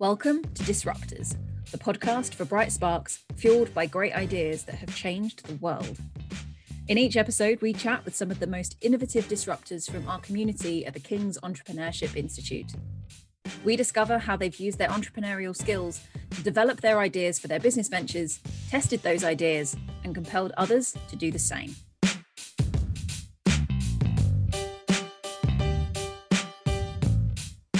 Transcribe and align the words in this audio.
Welcome 0.00 0.44
to 0.54 0.62
Disruptors, 0.62 1.34
the 1.72 1.78
podcast 1.78 2.32
for 2.32 2.44
bright 2.44 2.70
sparks 2.70 3.24
fueled 3.34 3.74
by 3.74 3.86
great 3.86 4.14
ideas 4.14 4.62
that 4.62 4.76
have 4.76 4.94
changed 4.94 5.44
the 5.44 5.56
world. 5.56 5.98
In 6.86 6.98
each 6.98 7.16
episode, 7.16 7.60
we 7.60 7.72
chat 7.72 8.04
with 8.04 8.14
some 8.14 8.30
of 8.30 8.38
the 8.38 8.46
most 8.46 8.76
innovative 8.80 9.26
disruptors 9.26 9.90
from 9.90 10.08
our 10.08 10.20
community 10.20 10.86
at 10.86 10.94
the 10.94 11.00
King's 11.00 11.36
Entrepreneurship 11.38 12.14
Institute. 12.14 12.70
We 13.64 13.74
discover 13.74 14.20
how 14.20 14.36
they've 14.36 14.60
used 14.60 14.78
their 14.78 14.86
entrepreneurial 14.86 15.56
skills 15.56 16.00
to 16.30 16.44
develop 16.44 16.80
their 16.80 17.00
ideas 17.00 17.40
for 17.40 17.48
their 17.48 17.58
business 17.58 17.88
ventures, 17.88 18.38
tested 18.70 19.02
those 19.02 19.24
ideas, 19.24 19.76
and 20.04 20.14
compelled 20.14 20.52
others 20.56 20.96
to 21.08 21.16
do 21.16 21.32
the 21.32 21.40
same. 21.40 21.74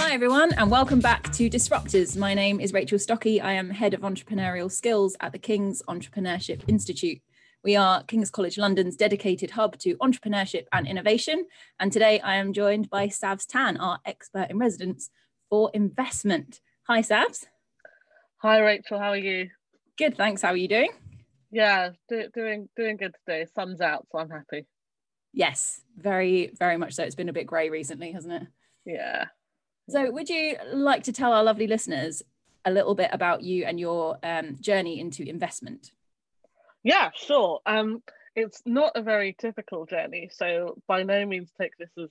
Hi, 0.09 0.15
everyone, 0.15 0.53
and 0.53 0.71
welcome 0.71 1.01
back 1.01 1.31
to 1.33 1.51
Disruptors. 1.51 2.17
My 2.17 2.33
name 2.33 2.59
is 2.59 2.73
Rachel 2.73 2.97
Stocky. 2.97 3.39
I 3.39 3.53
am 3.53 3.69
Head 3.69 3.93
of 3.93 4.01
Entrepreneurial 4.01 4.71
Skills 4.71 5.15
at 5.19 5.33
the 5.33 5.37
King's 5.37 5.83
Entrepreneurship 5.83 6.63
Institute. 6.67 7.19
We 7.63 7.75
are 7.75 8.01
King's 8.05 8.31
College 8.31 8.57
London's 8.57 8.95
dedicated 8.95 9.51
hub 9.51 9.77
to 9.77 9.95
entrepreneurship 9.97 10.65
and 10.73 10.87
innovation. 10.87 11.45
And 11.79 11.91
today 11.91 12.19
I 12.21 12.37
am 12.37 12.53
joined 12.53 12.89
by 12.89 13.05
Savs 13.07 13.45
Tan, 13.45 13.77
our 13.77 13.99
expert 14.03 14.47
in 14.49 14.57
residence 14.57 15.11
for 15.47 15.69
investment. 15.75 16.59
Hi, 16.87 17.03
Savs. 17.03 17.45
Hi, 18.37 18.57
Rachel. 18.61 18.97
How 18.97 19.09
are 19.09 19.15
you? 19.15 19.51
Good, 19.95 20.17
thanks. 20.17 20.41
How 20.41 20.49
are 20.49 20.57
you 20.57 20.67
doing? 20.67 20.89
Yeah, 21.51 21.91
do, 22.09 22.29
doing 22.33 22.67
doing 22.75 22.97
good 22.97 23.13
today. 23.27 23.45
Sun's 23.53 23.79
out, 23.79 24.07
so 24.11 24.17
I'm 24.17 24.31
happy. 24.31 24.65
Yes, 25.33 25.81
very 25.95 26.49
very 26.57 26.77
much 26.77 26.95
so. 26.95 27.03
It's 27.03 27.13
been 27.13 27.29
a 27.29 27.33
bit 27.33 27.45
grey 27.45 27.69
recently, 27.69 28.11
hasn't 28.11 28.33
it? 28.33 28.47
Yeah, 28.87 29.25
so, 29.89 30.11
would 30.11 30.29
you 30.29 30.55
like 30.73 31.03
to 31.03 31.13
tell 31.13 31.33
our 31.33 31.43
lovely 31.43 31.67
listeners 31.67 32.21
a 32.65 32.71
little 32.71 32.95
bit 32.95 33.09
about 33.13 33.41
you 33.41 33.65
and 33.65 33.79
your 33.79 34.17
um, 34.23 34.57
journey 34.59 34.99
into 34.99 35.27
investment? 35.27 35.91
Yeah, 36.83 37.09
sure. 37.13 37.59
Um, 37.65 38.03
it's 38.35 38.61
not 38.65 38.93
a 38.95 39.01
very 39.01 39.35
typical 39.39 39.85
journey, 39.85 40.29
so 40.31 40.77
by 40.87 41.03
no 41.03 41.25
means 41.25 41.51
take 41.59 41.71
this 41.77 41.89
as 42.01 42.09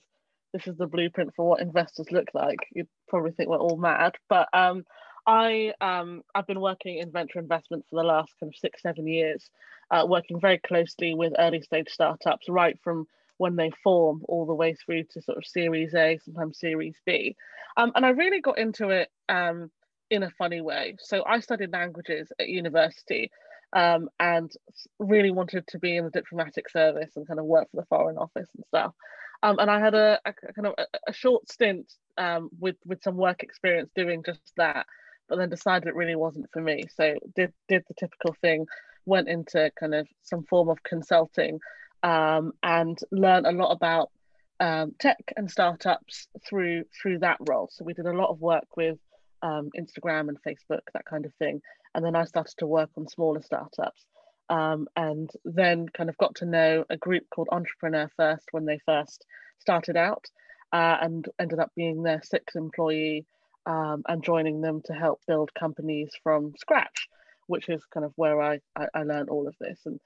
this 0.53 0.67
is 0.67 0.77
the 0.77 0.87
blueprint 0.87 1.33
for 1.35 1.47
what 1.47 1.61
investors 1.61 2.11
look 2.11 2.29
like. 2.33 2.59
You'd 2.73 2.87
probably 3.07 3.31
think 3.31 3.49
we're 3.49 3.57
all 3.57 3.77
mad, 3.77 4.15
but 4.27 4.47
um, 4.53 4.83
I 5.25 5.73
um, 5.79 6.23
I've 6.33 6.47
been 6.47 6.59
working 6.59 6.97
in 6.97 7.11
venture 7.11 7.39
investment 7.39 7.85
for 7.89 7.97
the 7.97 8.07
last 8.07 8.33
kind 8.39 8.51
of 8.51 8.57
six 8.57 8.81
seven 8.81 9.07
years, 9.07 9.49
uh, 9.91 10.05
working 10.07 10.39
very 10.39 10.57
closely 10.57 11.13
with 11.13 11.33
early 11.37 11.61
stage 11.61 11.89
startups, 11.89 12.49
right 12.49 12.79
from 12.83 13.07
when 13.39 13.55
they 13.55 13.71
form 13.83 14.21
all 14.27 14.45
the 14.45 14.53
way 14.53 14.73
through 14.73 15.03
to 15.05 15.21
sort 15.21 15.37
of 15.37 15.45
Series 15.45 15.95
A, 15.95 16.19
sometimes 16.23 16.59
Series 16.59 16.95
B. 17.05 17.35
Um, 17.77 17.93
and 17.95 18.05
I 18.05 18.09
really 18.09 18.41
got 18.41 18.59
into 18.59 18.89
it 18.89 19.09
um, 19.29 19.71
in 20.09 20.23
a 20.23 20.29
funny 20.31 20.59
way. 20.59 20.97
So 20.99 21.23
I 21.25 21.39
studied 21.39 21.71
languages 21.71 22.31
at 22.37 22.49
university 22.49 23.31
um, 23.71 24.09
and 24.19 24.51
really 24.99 25.31
wanted 25.31 25.65
to 25.67 25.79
be 25.79 25.95
in 25.95 26.03
the 26.03 26.11
diplomatic 26.11 26.69
service 26.69 27.11
and 27.15 27.25
kind 27.25 27.39
of 27.39 27.45
work 27.45 27.69
for 27.71 27.77
the 27.77 27.85
Foreign 27.87 28.17
Office 28.17 28.49
and 28.55 28.65
stuff. 28.67 28.93
Um, 29.41 29.57
and 29.59 29.71
I 29.71 29.79
had 29.79 29.95
a, 29.95 30.19
a 30.25 30.33
kind 30.33 30.67
of 30.67 30.73
a, 31.07 31.13
short 31.13 31.49
stint 31.49 31.93
um, 32.17 32.49
with 32.59 32.75
with 32.85 33.01
some 33.01 33.15
work 33.15 33.41
experience 33.41 33.89
doing 33.95 34.21
just 34.25 34.41
that, 34.57 34.85
but 35.29 35.37
then 35.37 35.49
decided 35.49 35.87
it 35.87 35.95
really 35.95 36.17
wasn't 36.17 36.51
for 36.51 36.61
me. 36.61 36.83
So 36.93 37.15
did 37.37 37.53
did 37.69 37.83
the 37.87 37.93
typical 37.93 38.35
thing, 38.41 38.65
went 39.05 39.29
into 39.29 39.71
kind 39.79 39.95
of 39.95 40.09
some 40.23 40.43
form 40.43 40.67
of 40.67 40.83
consulting, 40.83 41.59
um, 42.03 42.53
and 42.63 42.97
learn 43.11 43.45
a 43.45 43.51
lot 43.51 43.71
about 43.71 44.09
um, 44.59 44.93
tech 44.99 45.33
and 45.37 45.49
startups 45.49 46.27
through 46.47 46.83
through 47.01 47.19
that 47.19 47.37
role. 47.47 47.69
So 47.71 47.85
we 47.85 47.93
did 47.93 48.05
a 48.05 48.13
lot 48.13 48.29
of 48.29 48.41
work 48.41 48.75
with 48.75 48.97
um, 49.41 49.69
Instagram 49.77 50.27
and 50.27 50.37
Facebook, 50.41 50.81
that 50.93 51.05
kind 51.05 51.25
of 51.25 51.33
thing. 51.35 51.61
And 51.95 52.03
then 52.03 52.15
I 52.15 52.25
started 52.25 52.55
to 52.59 52.67
work 52.67 52.89
on 52.97 53.07
smaller 53.07 53.41
startups. 53.41 54.05
Um, 54.49 54.87
and 54.95 55.29
then 55.45 55.87
kind 55.89 56.09
of 56.09 56.17
got 56.17 56.35
to 56.35 56.45
know 56.45 56.83
a 56.89 56.97
group 56.97 57.25
called 57.29 57.49
Entrepreneur 57.51 58.09
First 58.17 58.47
when 58.51 58.65
they 58.65 58.79
first 58.83 59.23
started 59.59 59.95
out, 59.95 60.25
uh, 60.73 60.97
and 61.01 61.27
ended 61.37 61.59
up 61.59 61.71
being 61.75 62.01
their 62.01 62.21
sixth 62.23 62.55
employee 62.55 63.27
um, 63.67 64.01
and 64.07 64.23
joining 64.23 64.61
them 64.61 64.81
to 64.85 64.93
help 64.93 65.21
build 65.27 65.53
companies 65.53 66.09
from 66.23 66.53
scratch, 66.57 67.07
which 67.45 67.69
is 67.69 67.85
kind 67.93 68.05
of 68.05 68.13
where 68.15 68.41
I, 68.41 68.59
I, 68.75 68.87
I 68.95 69.03
learned 69.03 69.29
all 69.29 69.47
of 69.47 69.55
this. 69.59 69.79
And 69.85 69.99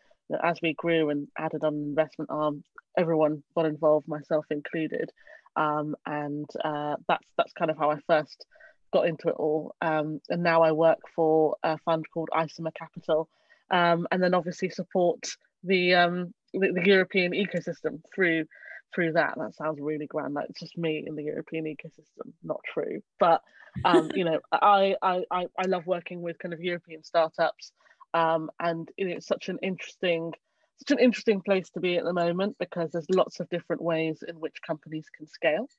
as 0.43 0.59
we 0.61 0.73
grew 0.73 1.09
and 1.09 1.27
added 1.37 1.63
on 1.63 1.73
investment 1.75 2.29
arm, 2.31 2.63
everyone 2.97 3.43
got 3.55 3.65
involved, 3.65 4.07
myself 4.07 4.45
included, 4.49 5.11
um, 5.55 5.95
and 6.05 6.49
uh, 6.63 6.95
that's 7.07 7.27
that's 7.37 7.53
kind 7.53 7.71
of 7.71 7.77
how 7.77 7.91
I 7.91 7.97
first 8.07 8.45
got 8.93 9.07
into 9.07 9.29
it 9.29 9.35
all. 9.37 9.75
Um, 9.81 10.21
and 10.29 10.43
now 10.43 10.61
I 10.61 10.71
work 10.71 10.99
for 11.15 11.55
a 11.63 11.77
fund 11.79 12.05
called 12.13 12.29
Isomer 12.33 12.73
Capital, 12.73 13.29
um, 13.71 14.07
and 14.11 14.21
then 14.21 14.33
obviously 14.33 14.69
support 14.69 15.25
the, 15.63 15.95
um, 15.95 16.33
the, 16.53 16.71
the 16.73 16.85
European 16.85 17.33
ecosystem 17.33 18.01
through 18.13 18.45
through 18.93 19.13
that. 19.13 19.33
That 19.37 19.55
sounds 19.55 19.79
really 19.81 20.05
grand. 20.05 20.33
Like 20.35 20.49
it's 20.49 20.59
just 20.59 20.77
me 20.77 21.03
in 21.05 21.15
the 21.15 21.23
European 21.23 21.65
ecosystem. 21.65 22.31
Not 22.43 22.61
true, 22.71 23.01
but 23.19 23.41
um, 23.83 24.11
you 24.15 24.23
know, 24.23 24.39
I, 24.51 24.95
I 25.01 25.23
I 25.31 25.65
love 25.67 25.85
working 25.87 26.21
with 26.21 26.39
kind 26.39 26.53
of 26.53 26.61
European 26.61 27.03
startups 27.03 27.71
um, 28.13 28.49
and 28.59 28.89
it's 28.97 29.27
such 29.27 29.49
an 29.49 29.59
interesting 29.61 30.33
such 30.77 30.97
an 30.97 31.03
interesting 31.03 31.39
place 31.39 31.69
to 31.69 31.79
be 31.79 31.97
at 31.97 32.03
the 32.03 32.13
moment 32.13 32.57
because 32.59 32.91
there's 32.91 33.09
lots 33.09 33.39
of 33.39 33.47
different 33.49 33.81
ways 33.81 34.23
in 34.27 34.35
which 34.35 34.55
companies 34.65 35.05
can 35.15 35.27
scale. 35.27 35.69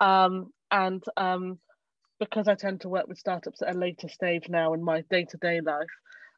Um, 0.00 0.52
and 0.70 1.02
um, 1.16 1.58
because 2.20 2.46
I 2.46 2.54
tend 2.54 2.82
to 2.82 2.88
work 2.88 3.08
with 3.08 3.18
startups 3.18 3.62
at 3.62 3.74
a 3.74 3.78
later 3.78 4.08
stage 4.08 4.48
now 4.48 4.74
in 4.74 4.82
my 4.82 5.02
day-to-day 5.10 5.60
life 5.62 5.88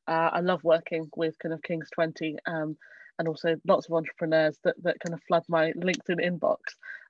uh, 0.06 0.30
I 0.32 0.40
love 0.40 0.62
working 0.62 1.08
with 1.16 1.38
kind 1.38 1.52
of 1.52 1.62
King's 1.62 1.90
20 1.90 2.36
um, 2.46 2.76
and 3.18 3.28
also 3.28 3.56
lots 3.66 3.86
of 3.86 3.94
entrepreneurs 3.94 4.58
that, 4.64 4.80
that 4.82 5.00
kind 5.00 5.14
of 5.14 5.22
flood 5.26 5.44
my 5.48 5.72
LinkedIn 5.72 6.20
inbox 6.24 6.58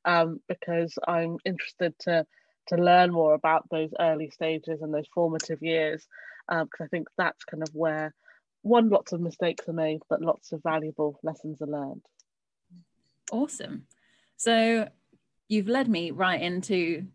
um, 0.04 0.40
because 0.48 0.98
I'm 1.06 1.36
interested 1.44 1.94
to 2.00 2.26
to 2.68 2.76
learn 2.76 3.12
more 3.12 3.34
about 3.34 3.64
those 3.70 3.90
early 4.00 4.28
stages 4.28 4.82
and 4.82 4.92
those 4.92 5.06
formative 5.14 5.62
years 5.62 6.04
because 6.48 6.64
um, 6.80 6.84
I 6.84 6.86
think 6.88 7.06
that's 7.16 7.44
kind 7.44 7.62
of 7.62 7.72
where 7.72 8.12
one, 8.66 8.88
lots 8.88 9.12
of 9.12 9.20
mistakes 9.20 9.68
are 9.68 9.72
made, 9.72 10.02
but 10.10 10.20
lots 10.20 10.52
of 10.52 10.62
valuable 10.62 11.18
lessons 11.22 11.62
are 11.62 11.66
learned. 11.66 12.02
Awesome. 13.30 13.86
So 14.36 14.88
you've 15.48 15.68
led 15.68 15.88
me 15.88 16.10
right 16.10 16.40
into 16.40 17.06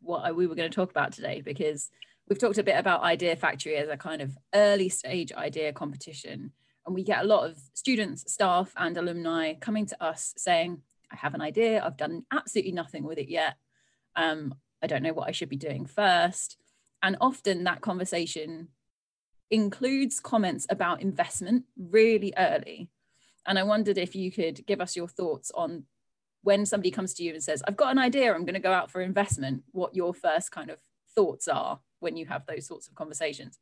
what 0.00 0.34
we 0.36 0.46
were 0.46 0.54
going 0.54 0.70
to 0.70 0.74
talk 0.74 0.90
about 0.90 1.12
today 1.12 1.40
because 1.40 1.90
we've 2.28 2.38
talked 2.38 2.58
a 2.58 2.62
bit 2.62 2.78
about 2.78 3.02
Idea 3.02 3.34
Factory 3.36 3.76
as 3.76 3.88
a 3.88 3.96
kind 3.96 4.22
of 4.22 4.36
early 4.54 4.88
stage 4.88 5.32
idea 5.32 5.72
competition. 5.72 6.52
And 6.86 6.94
we 6.94 7.02
get 7.02 7.22
a 7.22 7.26
lot 7.26 7.48
of 7.48 7.58
students, 7.74 8.30
staff, 8.32 8.72
and 8.76 8.96
alumni 8.96 9.54
coming 9.54 9.86
to 9.86 10.02
us 10.02 10.34
saying, 10.36 10.82
I 11.10 11.16
have 11.16 11.34
an 11.34 11.40
idea, 11.40 11.82
I've 11.84 11.96
done 11.96 12.24
absolutely 12.30 12.72
nothing 12.72 13.04
with 13.04 13.18
it 13.18 13.28
yet. 13.28 13.54
Um, 14.16 14.54
I 14.82 14.86
don't 14.86 15.02
know 15.02 15.12
what 15.12 15.28
I 15.28 15.32
should 15.32 15.48
be 15.48 15.56
doing 15.56 15.86
first. 15.86 16.56
And 17.02 17.16
often 17.20 17.64
that 17.64 17.80
conversation 17.80 18.68
includes 19.50 20.20
comments 20.20 20.66
about 20.70 21.02
investment 21.02 21.64
really 21.76 22.32
early. 22.38 22.88
And 23.46 23.58
I 23.58 23.62
wondered 23.62 23.98
if 23.98 24.14
you 24.14 24.30
could 24.30 24.64
give 24.66 24.80
us 24.80 24.96
your 24.96 25.08
thoughts 25.08 25.50
on 25.54 25.84
when 26.42 26.64
somebody 26.64 26.90
comes 26.90 27.14
to 27.14 27.22
you 27.22 27.34
and 27.34 27.42
says, 27.42 27.62
I've 27.66 27.76
got 27.76 27.92
an 27.92 27.98
idea, 27.98 28.32
I'm 28.32 28.44
going 28.44 28.54
to 28.54 28.60
go 28.60 28.72
out 28.72 28.90
for 28.90 29.00
investment, 29.00 29.62
what 29.72 29.94
your 29.94 30.14
first 30.14 30.50
kind 30.50 30.70
of 30.70 30.78
thoughts 31.14 31.48
are 31.48 31.80
when 31.98 32.16
you 32.16 32.26
have 32.26 32.46
those 32.46 32.66
sorts 32.66 32.88
of 32.88 32.94
conversations. 32.94 33.58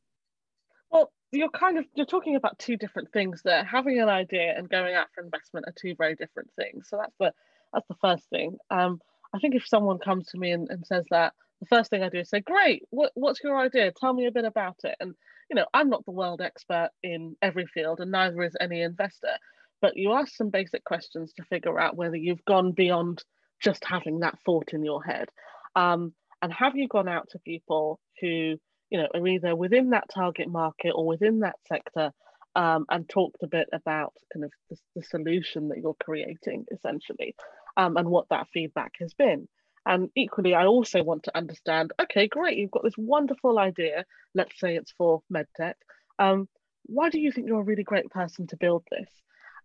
Well, 0.90 1.10
you're 1.32 1.50
kind 1.50 1.78
of 1.78 1.84
you're 1.94 2.06
talking 2.06 2.36
about 2.36 2.58
two 2.58 2.76
different 2.76 3.12
things 3.12 3.42
there. 3.44 3.64
Having 3.64 4.00
an 4.00 4.08
idea 4.08 4.54
and 4.56 4.68
going 4.68 4.94
out 4.94 5.08
for 5.14 5.22
investment 5.22 5.66
are 5.66 5.74
two 5.76 5.94
very 5.96 6.14
different 6.14 6.50
things. 6.56 6.88
So 6.88 6.96
that's 6.96 7.14
the 7.18 7.32
that's 7.72 7.86
the 7.88 7.96
first 8.00 8.28
thing. 8.30 8.56
Um, 8.70 9.00
I 9.34 9.38
think 9.38 9.54
if 9.54 9.66
someone 9.66 9.98
comes 9.98 10.28
to 10.28 10.38
me 10.38 10.52
and, 10.52 10.70
and 10.70 10.86
says 10.86 11.04
that, 11.10 11.34
the 11.60 11.66
first 11.66 11.90
thing 11.90 12.02
I 12.02 12.08
do 12.08 12.18
is 12.18 12.30
say, 12.30 12.40
Great, 12.40 12.84
what, 12.90 13.12
what's 13.14 13.42
your 13.42 13.58
idea? 13.58 13.92
Tell 13.92 14.12
me 14.12 14.26
a 14.26 14.32
bit 14.32 14.44
about 14.44 14.76
it. 14.84 14.96
And 15.00 15.14
you 15.50 15.54
know, 15.54 15.66
I'm 15.72 15.88
not 15.88 16.04
the 16.04 16.12
world 16.12 16.40
expert 16.40 16.90
in 17.02 17.36
every 17.42 17.66
field, 17.66 18.00
and 18.00 18.10
neither 18.10 18.42
is 18.42 18.56
any 18.60 18.82
investor. 18.82 19.36
But 19.80 19.96
you 19.96 20.12
ask 20.12 20.34
some 20.34 20.50
basic 20.50 20.84
questions 20.84 21.32
to 21.34 21.44
figure 21.44 21.78
out 21.78 21.96
whether 21.96 22.16
you've 22.16 22.44
gone 22.44 22.72
beyond 22.72 23.22
just 23.60 23.84
having 23.84 24.20
that 24.20 24.38
thought 24.44 24.72
in 24.72 24.84
your 24.84 25.02
head. 25.02 25.28
Um, 25.76 26.12
and 26.42 26.52
have 26.52 26.76
you 26.76 26.88
gone 26.88 27.08
out 27.08 27.28
to 27.30 27.38
people 27.40 28.00
who, 28.20 28.56
you 28.90 28.98
know, 28.98 29.08
are 29.14 29.26
either 29.26 29.54
within 29.54 29.90
that 29.90 30.08
target 30.12 30.48
market 30.48 30.90
or 30.90 31.06
within 31.06 31.40
that 31.40 31.56
sector 31.66 32.12
um, 32.54 32.86
and 32.90 33.08
talked 33.08 33.42
a 33.42 33.48
bit 33.48 33.68
about 33.72 34.14
kind 34.32 34.44
of 34.44 34.52
the, 34.70 34.76
the 34.96 35.02
solution 35.02 35.68
that 35.68 35.78
you're 35.78 35.96
creating 36.02 36.66
essentially 36.72 37.34
um, 37.76 37.96
and 37.96 38.08
what 38.08 38.28
that 38.30 38.48
feedback 38.52 38.92
has 39.00 39.14
been. 39.14 39.48
And 39.86 40.10
equally, 40.16 40.54
I 40.54 40.66
also 40.66 41.02
want 41.02 41.24
to 41.24 41.36
understand 41.36 41.92
okay, 42.00 42.28
great, 42.28 42.58
you've 42.58 42.70
got 42.70 42.84
this 42.84 42.98
wonderful 42.98 43.58
idea. 43.58 44.04
Let's 44.34 44.58
say 44.58 44.76
it's 44.76 44.92
for 44.92 45.22
medtech. 45.32 45.74
Um, 46.18 46.48
why 46.84 47.10
do 47.10 47.20
you 47.20 47.32
think 47.32 47.46
you're 47.46 47.60
a 47.60 47.64
really 47.64 47.84
great 47.84 48.10
person 48.10 48.46
to 48.48 48.56
build 48.56 48.84
this? 48.90 49.10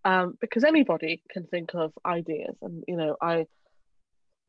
Um, 0.06 0.38
because 0.42 0.64
anybody 0.64 1.22
can 1.30 1.46
think 1.46 1.74
of 1.74 1.94
ideas, 2.06 2.56
and 2.62 2.84
you 2.88 2.98
know, 2.98 3.16
I 3.22 3.46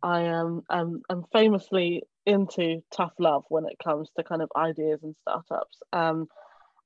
I 0.02 0.22
am 0.22 0.62
um, 0.68 1.02
I'm 1.08 1.24
famously 1.32 2.02
into 2.26 2.82
tough 2.92 3.12
love 3.18 3.44
when 3.48 3.64
it 3.66 3.76
comes 3.82 4.10
to 4.16 4.24
kind 4.24 4.42
of 4.42 4.50
ideas 4.56 5.00
and 5.02 5.14
startups, 5.22 5.78
um, 5.92 6.26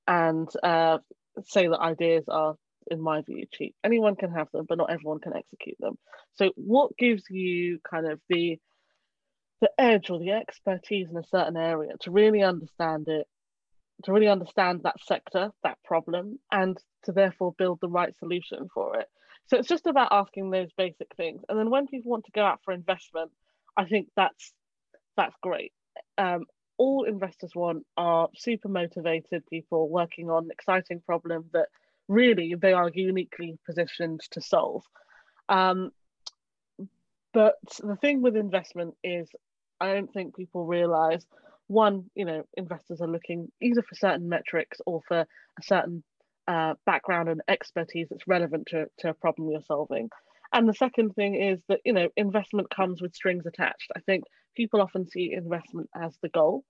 and 0.07 0.49
uh, 0.63 0.99
say 1.45 1.69
that 1.69 1.81
ideas 1.81 2.25
are, 2.29 2.57
in 2.91 3.01
my 3.01 3.23
view, 3.23 3.45
cheap. 3.53 3.75
Anyone 3.85 4.17
can 4.17 4.33
have 4.33 4.51
them, 4.53 4.67
but 4.69 4.79
not 4.79 4.91
everyone 4.91 5.21
can 5.21 5.37
execute 5.37 5.77
them. 5.79 5.99
So, 6.35 6.53
what 6.57 6.97
gives 6.97 7.25
you 7.31 7.79
kind 7.89 8.11
of 8.11 8.21
the 8.29 8.59
the 9.61 9.71
edge 9.79 10.11
or 10.11 10.19
the 10.19 10.31
expertise 10.31 11.11
in 11.11 11.17
a 11.17 11.25
certain 11.25 11.57
area 11.57 11.93
to 12.01 12.11
really 12.11 12.43
understand 12.43 13.09
it, 13.09 13.27
to 14.05 14.13
really 14.13 14.29
understand 14.29 14.83
that 14.85 15.03
sector, 15.03 15.51
that 15.65 15.79
problem, 15.85 16.39
and 16.53 16.79
to 17.05 17.13
therefore 17.13 17.55
build 17.59 17.79
the 17.81 17.89
right 17.89 18.17
solution 18.19 18.69
for 18.73 18.99
it. 18.99 19.09
So 19.47 19.57
it's 19.57 19.69
just 19.69 19.87
about 19.87 20.13
asking 20.13 20.51
those 20.51 20.69
basic 20.77 21.09
things. 21.17 21.43
And 21.49 21.59
then 21.59 21.71
when 21.71 21.87
people 21.87 22.11
want 22.11 22.27
to 22.27 22.33
go 22.33 22.45
out 22.45 22.61
for 22.65 22.73
investment, 22.73 23.31
I 23.77 23.87
think 23.87 24.09
that's 24.15 24.53
that's 25.17 25.35
great. 25.43 25.73
Um, 26.17 26.45
all 26.77 27.05
investors 27.05 27.51
want 27.55 27.85
are 27.97 28.29
super 28.37 28.69
motivated 28.69 29.45
people 29.51 29.89
working 29.89 30.31
on 30.31 30.45
an 30.45 30.51
exciting 30.53 31.01
problem 31.05 31.47
that 31.53 31.69
really 32.09 32.55
they 32.55 32.73
are 32.73 32.91
uniquely 32.93 33.59
positioned 33.67 34.21
to 34.33 34.41
solve. 34.41 34.83
Um, 35.49 35.91
but 37.33 37.57
the 37.83 37.97
thing 37.97 38.23
with 38.23 38.37
investment 38.37 38.95
is 39.05 39.29
I 39.81 39.93
don't 39.93 40.13
think 40.13 40.35
people 40.35 40.65
realize 40.67 41.25
one, 41.69 42.11
you 42.15 42.25
know, 42.25 42.45
investors 42.57 43.01
are 43.01 43.09
looking 43.09 43.53
either 43.61 43.83
for 43.83 43.95
certain 43.95 44.29
metrics 44.29 44.81
or 44.87 45.03
for 45.07 45.21
a 45.21 45.63
certain 45.63 46.03
uh, 46.49 46.75
background 46.87 47.29
and 47.29 47.43
expertise 47.47 48.09
that's 48.11 48.27
relevant 48.27 48.69
to, 48.69 48.87
to 48.99 49.11
a 49.11 49.15
problem 49.15 49.51
you're 49.51 49.61
solving. 49.67 50.09
And 50.53 50.67
the 50.67 50.75
second 50.75 51.15
thing 51.15 51.35
is 51.35 51.61
that, 51.69 51.81
you 51.85 51.93
know, 51.93 52.09
investment 52.17 52.71
comes 52.75 53.03
with 53.03 53.15
strings 53.15 53.45
attached. 53.45 53.93
I 53.95 54.01
think 54.01 54.25
people 54.57 54.81
often 54.81 55.07
see 55.07 55.33
investment 55.33 55.91
as 55.95 56.17
the 56.23 56.31
goal. 56.31 56.65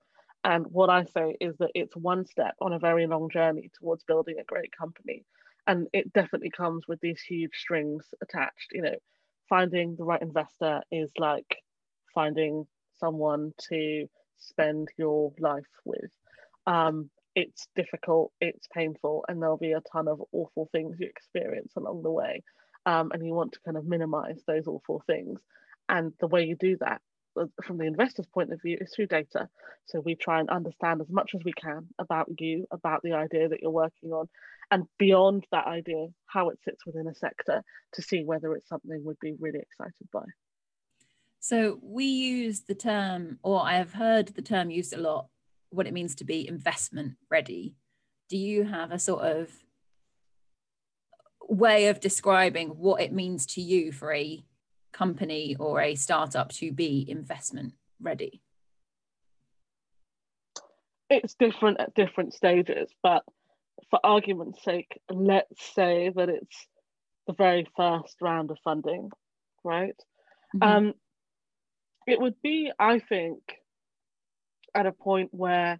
And 0.44 0.66
what 0.68 0.90
I 0.90 1.04
say 1.04 1.36
is 1.40 1.56
that 1.58 1.70
it's 1.74 1.96
one 1.96 2.24
step 2.26 2.54
on 2.60 2.72
a 2.72 2.78
very 2.78 3.06
long 3.06 3.28
journey 3.30 3.70
towards 3.78 4.04
building 4.04 4.36
a 4.38 4.44
great 4.44 4.70
company. 4.76 5.24
And 5.66 5.88
it 5.92 6.12
definitely 6.12 6.50
comes 6.50 6.86
with 6.88 7.00
these 7.00 7.20
huge 7.20 7.54
strings 7.54 8.06
attached. 8.22 8.72
You 8.72 8.82
know, 8.82 8.94
finding 9.48 9.96
the 9.96 10.04
right 10.04 10.22
investor 10.22 10.82
is 10.90 11.10
like 11.18 11.58
finding 12.14 12.66
someone 12.98 13.52
to 13.68 14.06
spend 14.38 14.88
your 14.96 15.32
life 15.38 15.64
with. 15.84 16.10
Um, 16.66 17.10
it's 17.34 17.68
difficult, 17.76 18.32
it's 18.40 18.66
painful, 18.74 19.24
and 19.28 19.40
there'll 19.40 19.56
be 19.58 19.72
a 19.72 19.82
ton 19.92 20.08
of 20.08 20.22
awful 20.32 20.68
things 20.72 20.96
you 20.98 21.06
experience 21.06 21.72
along 21.76 22.02
the 22.02 22.10
way. 22.10 22.42
Um, 22.86 23.10
and 23.12 23.24
you 23.24 23.34
want 23.34 23.52
to 23.52 23.60
kind 23.64 23.76
of 23.76 23.86
minimize 23.86 24.42
those 24.46 24.66
awful 24.66 25.02
things. 25.06 25.40
And 25.88 26.12
the 26.20 26.26
way 26.26 26.44
you 26.44 26.56
do 26.56 26.76
that 26.80 27.00
from 27.64 27.78
the 27.78 27.86
investor's 27.86 28.26
point 28.26 28.52
of 28.52 28.62
view 28.62 28.78
is 28.80 28.92
through 28.94 29.06
data. 29.06 29.48
So 29.86 30.00
we 30.00 30.14
try 30.14 30.40
and 30.40 30.50
understand 30.50 31.00
as 31.00 31.08
much 31.10 31.32
as 31.34 31.42
we 31.44 31.52
can 31.52 31.88
about 31.98 32.28
you, 32.38 32.66
about 32.70 33.02
the 33.02 33.14
idea 33.14 33.48
that 33.48 33.62
you're 33.62 33.70
working 33.70 34.12
on, 34.12 34.28
and 34.70 34.84
beyond 34.98 35.46
that 35.50 35.66
idea, 35.66 36.08
how 36.26 36.50
it 36.50 36.58
sits 36.64 36.84
within 36.84 37.06
a 37.06 37.14
sector 37.14 37.62
to 37.94 38.02
see 38.02 38.24
whether 38.24 38.54
it's 38.54 38.68
something 38.68 39.02
we'd 39.04 39.18
be 39.20 39.34
really 39.40 39.60
excited 39.60 40.08
by. 40.12 40.24
So 41.40 41.78
we 41.82 42.04
use 42.04 42.62
the 42.62 42.74
term, 42.74 43.38
or 43.42 43.64
I 43.64 43.76
have 43.76 43.92
heard 43.92 44.28
the 44.28 44.42
term 44.42 44.70
used 44.70 44.92
a 44.92 44.98
lot, 44.98 45.28
what 45.70 45.86
it 45.86 45.94
means 45.94 46.14
to 46.16 46.24
be 46.24 46.48
investment 46.48 47.14
ready. 47.30 47.74
Do 48.28 48.36
you 48.36 48.64
have 48.64 48.90
a 48.90 48.98
sort 48.98 49.24
of 49.24 49.50
way 51.48 51.86
of 51.86 52.00
describing 52.00 52.68
what 52.68 53.00
it 53.00 53.12
means 53.12 53.46
to 53.46 53.62
you 53.62 53.92
for 53.92 54.12
a 54.12 54.44
company 54.98 55.56
or 55.58 55.80
a 55.80 55.94
startup 55.94 56.50
to 56.52 56.72
be 56.72 57.06
investment 57.08 57.72
ready? 58.00 58.42
It's 61.08 61.34
different 61.34 61.80
at 61.80 61.94
different 61.94 62.34
stages, 62.34 62.90
but 63.02 63.22
for 63.90 64.00
argument's 64.04 64.62
sake, 64.62 65.00
let's 65.10 65.74
say 65.74 66.10
that 66.14 66.28
it's 66.28 66.66
the 67.26 67.32
very 67.32 67.66
first 67.76 68.16
round 68.20 68.50
of 68.50 68.58
funding, 68.64 69.10
right? 69.64 69.96
Mm-hmm. 70.54 70.62
Um, 70.62 70.94
it 72.06 72.20
would 72.20 72.40
be, 72.42 72.72
I 72.78 72.98
think, 72.98 73.38
at 74.74 74.86
a 74.86 74.92
point 74.92 75.30
where 75.32 75.78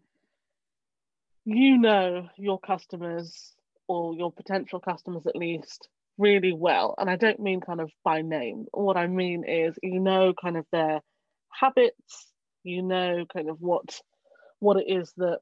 you 1.45 1.79
know 1.79 2.29
your 2.37 2.61
customers 2.61 3.55
or 3.87 4.15
your 4.15 4.31
potential 4.31 4.81
customers 4.81 5.27
at 5.27 5.37
least 5.37 5.89
really 6.19 6.53
well. 6.53 6.95
And 6.99 7.09
I 7.09 7.17
don't 7.17 7.41
mean 7.41 7.61
kind 7.61 7.81
of 7.81 7.91
by 8.05 8.23
name. 8.23 8.67
What 8.73 8.97
I 8.97 9.07
mean 9.07 9.45
is 9.45 9.79
you 9.83 10.01
know 10.01 10.35
kind 10.41 10.57
of 10.57 10.67
their 10.73 11.01
habits, 11.51 12.27
you 12.65 12.83
know 12.83 13.25
kind 13.33 13.49
of 13.49 13.57
what 13.61 14.01
what 14.61 14.77
it 14.77 14.87
is 14.89 15.13
that 15.17 15.39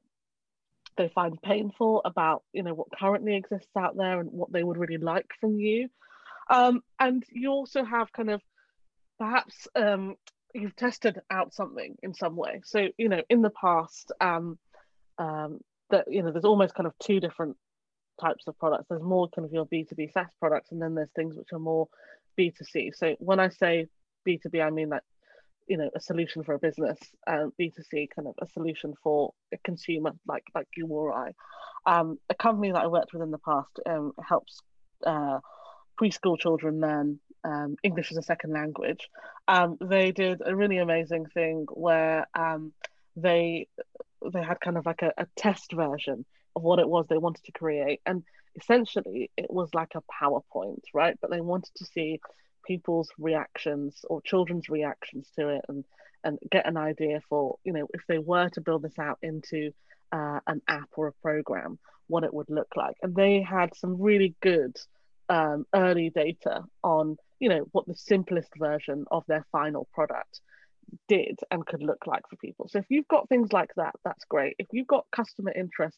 they 0.95 1.09
find 1.09 1.41
painful 1.41 2.01
about 2.05 2.43
you 2.53 2.63
know 2.63 2.73
what 2.73 2.87
currently 2.97 3.35
exists 3.35 3.75
out 3.77 3.95
there 3.97 4.19
and 4.19 4.31
what 4.31 4.51
they 4.51 4.63
would 4.63 4.77
really 4.77 4.97
like 4.97 5.27
from 5.39 5.59
you 5.59 5.89
um, 6.49 6.81
and 6.99 7.23
you 7.31 7.49
also 7.51 7.83
have 7.83 8.11
kind 8.11 8.29
of 8.29 8.41
perhaps 9.17 9.67
um, 9.75 10.15
you've 10.53 10.75
tested 10.75 11.19
out 11.29 11.53
something 11.53 11.95
in 12.03 12.13
some 12.13 12.35
way. 12.35 12.61
So 12.63 12.87
you 12.97 13.09
know, 13.09 13.21
in 13.29 13.41
the 13.41 13.49
past, 13.49 14.11
um, 14.21 14.57
um, 15.17 15.59
that 15.89 16.05
you 16.09 16.23
know, 16.23 16.31
there's 16.31 16.45
almost 16.45 16.73
kind 16.73 16.87
of 16.87 16.93
two 16.99 17.19
different 17.19 17.57
types 18.19 18.45
of 18.47 18.57
products. 18.57 18.85
There's 18.89 19.01
more 19.01 19.29
kind 19.29 19.45
of 19.45 19.53
your 19.53 19.65
B2B 19.65 20.13
SaaS 20.13 20.27
products, 20.39 20.71
and 20.71 20.81
then 20.81 20.95
there's 20.95 21.11
things 21.15 21.35
which 21.35 21.53
are 21.53 21.59
more 21.59 21.87
B2C. 22.39 22.95
So 22.95 23.15
when 23.19 23.39
I 23.39 23.49
say 23.49 23.87
B2B, 24.27 24.63
I 24.63 24.69
mean 24.69 24.89
that 24.89 25.03
you 25.67 25.77
know 25.77 25.89
a 25.95 25.99
solution 25.99 26.43
for 26.43 26.53
a 26.53 26.59
business, 26.59 26.97
and 27.25 27.51
B2C 27.59 28.09
kind 28.15 28.27
of 28.27 28.35
a 28.41 28.47
solution 28.47 28.93
for 29.03 29.33
a 29.53 29.57
consumer 29.63 30.11
like 30.27 30.45
like 30.55 30.67
you 30.75 30.87
or 30.87 31.13
I. 31.13 31.31
Um, 31.85 32.19
a 32.29 32.35
company 32.35 32.71
that 32.71 32.83
I 32.83 32.87
worked 32.87 33.13
with 33.13 33.21
in 33.21 33.31
the 33.31 33.37
past 33.37 33.79
um, 33.85 34.11
helps 34.21 34.59
uh, 35.05 35.39
preschool 35.99 36.37
children 36.37 36.79
learn 36.81 37.19
um, 37.43 37.75
English 37.83 38.11
as 38.11 38.17
a 38.17 38.23
second 38.23 38.51
language, 38.51 39.09
um, 39.47 39.77
they 39.81 40.11
did 40.11 40.41
a 40.45 40.55
really 40.55 40.77
amazing 40.77 41.25
thing 41.33 41.65
where 41.71 42.27
um, 42.37 42.73
they 43.15 43.67
they 44.33 44.41
had 44.41 44.59
kind 44.59 44.77
of 44.77 44.85
like 44.85 45.01
a, 45.01 45.13
a 45.17 45.27
test 45.35 45.71
version 45.71 46.25
of 46.57 46.63
what 46.63 46.79
it 46.79 46.89
was 46.89 47.05
they 47.07 47.17
wanted 47.17 47.43
to 47.45 47.51
create, 47.51 48.01
and 48.05 48.23
essentially 48.59 49.31
it 49.37 49.49
was 49.49 49.69
like 49.73 49.93
a 49.95 50.03
PowerPoint, 50.23 50.81
right? 50.93 51.17
But 51.21 51.31
they 51.31 51.41
wanted 51.41 51.73
to 51.75 51.85
see 51.85 52.19
people's 52.65 53.09
reactions 53.17 53.99
or 54.09 54.21
children's 54.21 54.67
reactions 54.67 55.29
to 55.37 55.49
it, 55.49 55.61
and 55.69 55.85
and 56.23 56.39
get 56.51 56.67
an 56.67 56.77
idea 56.77 57.21
for 57.29 57.57
you 57.63 57.73
know 57.73 57.87
if 57.93 58.01
they 58.07 58.17
were 58.17 58.49
to 58.49 58.61
build 58.61 58.81
this 58.81 58.99
out 58.99 59.19
into 59.21 59.71
uh, 60.11 60.39
an 60.47 60.61
app 60.67 60.89
or 60.95 61.07
a 61.07 61.13
program, 61.21 61.79
what 62.07 62.23
it 62.23 62.33
would 62.33 62.49
look 62.49 62.75
like. 62.75 62.95
And 63.03 63.15
they 63.15 63.41
had 63.41 63.75
some 63.75 64.01
really 64.01 64.35
good 64.41 64.75
um, 65.29 65.65
early 65.75 66.09
data 66.09 66.63
on 66.83 67.17
you 67.39 67.49
know 67.49 67.65
what 67.71 67.85
the 67.85 67.95
simplest 67.95 68.49
version 68.57 69.05
of 69.11 69.23
their 69.27 69.45
final 69.51 69.87
product 69.93 70.41
did 71.09 71.37
and 71.51 71.65
could 71.65 71.83
look 71.83 72.07
like 72.07 72.23
for 72.29 72.37
people 72.37 72.67
so 72.69 72.79
if 72.79 72.85
you've 72.89 73.07
got 73.09 73.27
things 73.27 73.51
like 73.51 73.71
that 73.75 73.93
that's 74.05 74.23
great 74.25 74.55
if 74.57 74.67
you've 74.71 74.87
got 74.87 75.05
customer 75.13 75.51
interest 75.51 75.97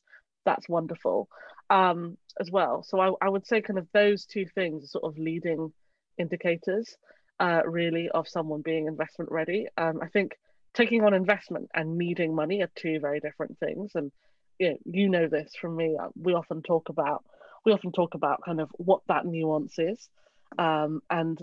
that's 0.49 0.69
wonderful 0.69 1.27
um, 1.69 2.17
as 2.39 2.49
well 2.51 2.83
so 2.83 2.99
I, 2.99 3.11
I 3.25 3.29
would 3.29 3.45
say 3.45 3.61
kind 3.61 3.79
of 3.79 3.87
those 3.93 4.25
two 4.25 4.45
things 4.55 4.83
are 4.83 4.87
sort 4.87 5.05
of 5.05 5.17
leading 5.17 5.71
indicators 6.17 6.97
uh, 7.39 7.61
really 7.65 8.09
of 8.09 8.27
someone 8.27 8.61
being 8.61 8.87
investment 8.87 9.31
ready 9.31 9.67
um, 9.77 9.99
i 10.01 10.07
think 10.07 10.35
taking 10.73 11.03
on 11.03 11.13
investment 11.13 11.69
and 11.73 11.97
needing 11.97 12.35
money 12.35 12.61
are 12.61 12.71
two 12.75 12.99
very 12.99 13.19
different 13.19 13.57
things 13.59 13.91
and 13.95 14.11
you 14.59 14.69
know, 14.69 14.77
you 14.85 15.09
know 15.09 15.27
this 15.27 15.51
from 15.59 15.75
me 15.75 15.95
uh, 16.01 16.09
we 16.15 16.33
often 16.33 16.61
talk 16.61 16.89
about 16.89 17.23
we 17.65 17.71
often 17.71 17.91
talk 17.91 18.15
about 18.15 18.43
kind 18.43 18.61
of 18.61 18.69
what 18.77 19.01
that 19.07 19.25
nuance 19.25 19.77
is. 19.77 20.09
Um, 20.57 21.01
and 21.09 21.41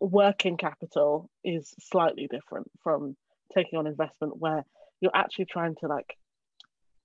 working 0.00 0.56
capital 0.56 1.28
is 1.44 1.74
slightly 1.80 2.28
different 2.30 2.70
from 2.82 3.16
taking 3.54 3.78
on 3.78 3.86
investment 3.86 4.36
where 4.36 4.64
you're 5.00 5.14
actually 5.14 5.46
trying 5.46 5.74
to 5.80 5.88
like 5.88 6.16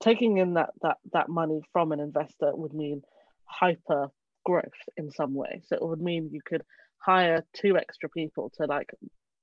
taking 0.05 0.37
in 0.37 0.53
that 0.53 0.69
that 0.81 0.97
that 1.11 1.29
money 1.29 1.61
from 1.73 1.91
an 1.91 1.99
investor 1.99 2.55
would 2.55 2.73
mean 2.73 3.01
hyper 3.45 4.07
growth 4.45 4.81
in 4.97 5.11
some 5.11 5.33
way 5.33 5.61
so 5.65 5.75
it 5.75 5.81
would 5.81 6.01
mean 6.01 6.29
you 6.31 6.41
could 6.45 6.63
hire 6.97 7.43
two 7.53 7.77
extra 7.77 8.09
people 8.09 8.51
to 8.55 8.65
like 8.65 8.89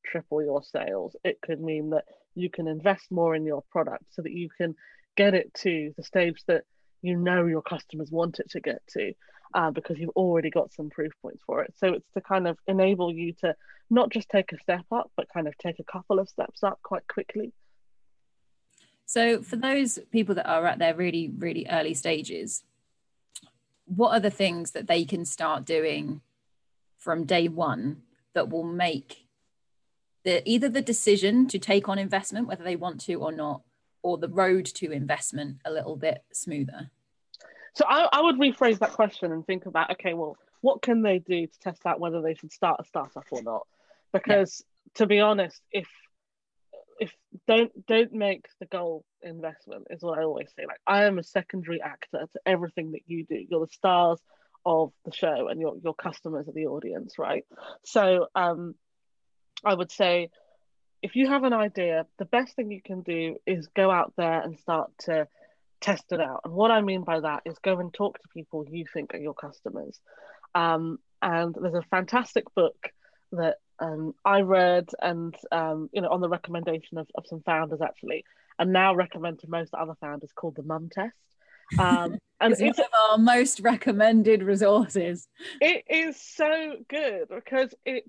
triple 0.04 0.42
your 0.42 0.62
sales 0.62 1.14
it 1.25 1.38
could 1.42 1.61
mean 1.61 1.90
that 1.90 2.04
you 2.35 2.49
can 2.49 2.66
invest 2.66 3.07
more 3.11 3.35
in 3.35 3.45
your 3.45 3.62
product 3.71 4.04
so 4.11 4.23
that 4.23 4.33
you 4.33 4.49
can 4.57 4.75
get 5.16 5.35
it 5.35 5.52
to 5.54 5.92
the 5.97 6.02
stage 6.02 6.42
that 6.47 6.64
you 7.02 7.16
know 7.16 7.47
your 7.47 7.62
customers 7.62 8.11
want 8.11 8.38
it 8.38 8.49
to 8.50 8.61
get 8.61 8.81
to 8.88 9.12
uh, 9.54 9.71
because 9.71 9.99
you've 9.99 10.16
already 10.16 10.50
got 10.50 10.73
some 10.73 10.90
proof 10.90 11.12
points 11.21 11.42
for 11.47 11.62
it. 11.62 11.75
So 11.76 11.88
it's 11.88 12.09
to 12.14 12.21
kind 12.21 12.49
of 12.49 12.57
enable 12.66 13.12
you 13.12 13.35
to 13.40 13.54
not 13.90 14.11
just 14.11 14.28
take 14.31 14.52
a 14.52 14.59
step 14.59 14.85
up, 14.90 15.11
but 15.16 15.28
kind 15.33 15.47
of 15.47 15.57
take 15.59 15.78
a 15.78 15.92
couple 15.92 16.19
of 16.19 16.28
steps 16.28 16.62
up 16.62 16.78
quite 16.83 17.07
quickly. 17.09 17.52
So 19.12 19.42
for 19.42 19.57
those 19.57 19.99
people 20.11 20.37
that 20.37 20.49
are 20.49 20.66
at 20.66 20.78
their 20.78 20.95
really, 20.95 21.31
really 21.37 21.66
early 21.71 21.92
stages, 21.92 22.64
what 23.85 24.12
are 24.12 24.21
the 24.21 24.31
things 24.31 24.71
that 24.71 24.87
they 24.87 25.04
can 25.04 25.26
start 25.26 25.66
doing 25.66 26.23
from 26.97 27.26
day 27.26 27.47
one 27.47 28.04
that 28.33 28.49
will 28.49 28.64
make 28.64 29.26
the 30.25 30.42
either 30.49 30.71
the 30.71 30.81
decision 30.81 31.47
to 31.49 31.59
take 31.59 31.90
on 31.90 31.99
investment, 31.99 32.47
whether 32.47 32.64
they 32.64 32.75
want 32.75 33.02
to 33.02 33.16
or 33.16 33.33
not, 33.33 33.61
or 34.02 34.16
the 34.16 34.31
road 34.31 34.64
to 34.64 34.90
investment 34.90 35.59
a 35.66 35.71
little 35.71 35.97
bit 35.97 36.25
smoother? 36.33 36.90
So 37.75 37.85
I, 37.87 38.09
I 38.11 38.23
would 38.23 38.37
rephrase 38.37 38.78
that 38.78 38.92
question 38.92 39.31
and 39.31 39.47
think 39.47 39.66
about 39.66 39.90
okay, 39.90 40.14
well, 40.14 40.38
what 40.62 40.81
can 40.81 41.02
they 41.02 41.19
do 41.19 41.47
to 41.47 41.61
test 41.61 41.85
out 41.85 42.00
whether 42.00 42.23
they 42.23 42.33
should 42.33 42.50
start 42.50 42.81
a 42.81 42.85
startup 42.87 43.26
or 43.31 43.42
not? 43.42 43.66
Because 44.11 44.64
yeah. 44.64 44.90
to 45.00 45.07
be 45.07 45.21
honest, 45.21 45.61
if 45.71 45.87
if 47.02 47.12
don't 47.49 47.73
don't 47.87 48.12
make 48.12 48.47
the 48.61 48.66
goal 48.66 49.04
investment 49.23 49.88
is 49.90 50.02
what 50.02 50.21
I 50.21 50.23
always 50.23 50.47
say. 50.56 50.66
Like 50.66 50.80
I 50.87 51.04
am 51.04 51.18
a 51.18 51.25
secondary 51.25 51.82
actor 51.82 52.28
to 52.32 52.40
everything 52.47 52.92
that 52.92 53.00
you 53.06 53.25
do. 53.25 53.44
You're 53.50 53.66
the 53.66 53.73
stars 53.73 54.21
of 54.64 54.92
the 55.04 55.12
show 55.12 55.49
and 55.49 55.61
your 55.61 55.75
your 55.82 55.94
customers 55.94 56.47
are 56.49 56.52
the 56.52 56.66
audience, 56.66 57.18
right? 57.18 57.44
So 57.85 58.28
um 58.37 58.76
I 59.64 59.75
would 59.75 59.90
say 59.90 60.30
if 61.02 61.16
you 61.16 61.26
have 61.26 61.42
an 61.42 61.52
idea, 61.52 62.06
the 62.21 62.25
best 62.25 62.54
thing 62.54 62.71
you 62.71 62.82
can 62.82 63.02
do 63.02 63.37
is 63.44 63.66
go 63.75 63.90
out 63.90 64.12
there 64.16 64.40
and 64.40 64.56
start 64.61 64.92
to 65.06 65.26
test 65.80 66.04
it 66.12 66.21
out. 66.21 66.42
And 66.44 66.54
what 66.54 66.71
I 66.71 66.82
mean 66.82 67.02
by 67.02 67.18
that 67.18 67.42
is 67.44 67.59
go 67.59 67.80
and 67.80 67.92
talk 67.92 68.21
to 68.21 68.28
people 68.32 68.64
you 68.71 68.85
think 68.94 69.12
are 69.12 69.18
your 69.18 69.35
customers. 69.35 69.99
Um, 70.54 71.00
and 71.21 71.52
there's 71.61 71.75
a 71.75 71.82
fantastic 71.90 72.44
book 72.54 72.76
that 73.32 73.56
um, 73.82 74.14
I 74.24 74.42
read, 74.42 74.88
and 75.00 75.34
um, 75.50 75.90
you 75.92 76.00
know, 76.00 76.08
on 76.08 76.20
the 76.20 76.28
recommendation 76.28 76.98
of, 76.98 77.08
of 77.16 77.26
some 77.26 77.42
founders 77.42 77.80
actually, 77.82 78.24
and 78.58 78.72
now 78.72 78.94
recommend 78.94 79.40
to 79.40 79.50
most 79.50 79.74
other 79.74 79.94
founders 80.00 80.30
called 80.34 80.54
the 80.54 80.62
Mum 80.62 80.88
Test. 80.90 81.16
Um, 81.78 82.16
and 82.40 82.52
it's, 82.52 82.60
it's 82.60 82.78
one 82.78 82.86
of 82.86 83.10
our 83.10 83.18
most 83.18 83.60
recommended 83.60 84.42
resources. 84.42 85.26
It 85.60 85.84
is 85.90 86.20
so 86.20 86.76
good 86.88 87.28
because 87.28 87.74
it 87.84 88.04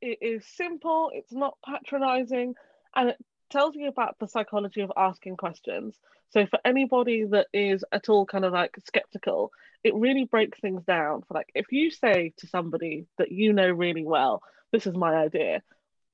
it 0.00 0.18
is 0.22 0.44
simple, 0.56 1.10
it's 1.12 1.32
not 1.32 1.58
patronizing, 1.66 2.54
and 2.96 3.10
it 3.10 3.16
tells 3.50 3.74
you 3.76 3.88
about 3.88 4.16
the 4.20 4.28
psychology 4.28 4.80
of 4.80 4.92
asking 4.96 5.36
questions. 5.36 5.98
So 6.30 6.46
for 6.46 6.60
anybody 6.64 7.24
that 7.24 7.48
is 7.52 7.84
at 7.92 8.08
all 8.08 8.24
kind 8.24 8.44
of 8.44 8.52
like 8.54 8.74
skeptical, 8.86 9.50
it 9.84 9.94
really 9.94 10.24
breaks 10.24 10.60
things 10.60 10.84
down 10.84 11.22
for 11.22 11.34
like 11.34 11.50
if 11.54 11.66
you 11.72 11.90
say 11.90 12.32
to 12.38 12.46
somebody 12.46 13.06
that 13.18 13.32
you 13.32 13.52
know 13.52 13.68
really 13.68 14.04
well, 14.04 14.42
this 14.72 14.86
is 14.86 14.94
my 14.94 15.14
idea, 15.14 15.62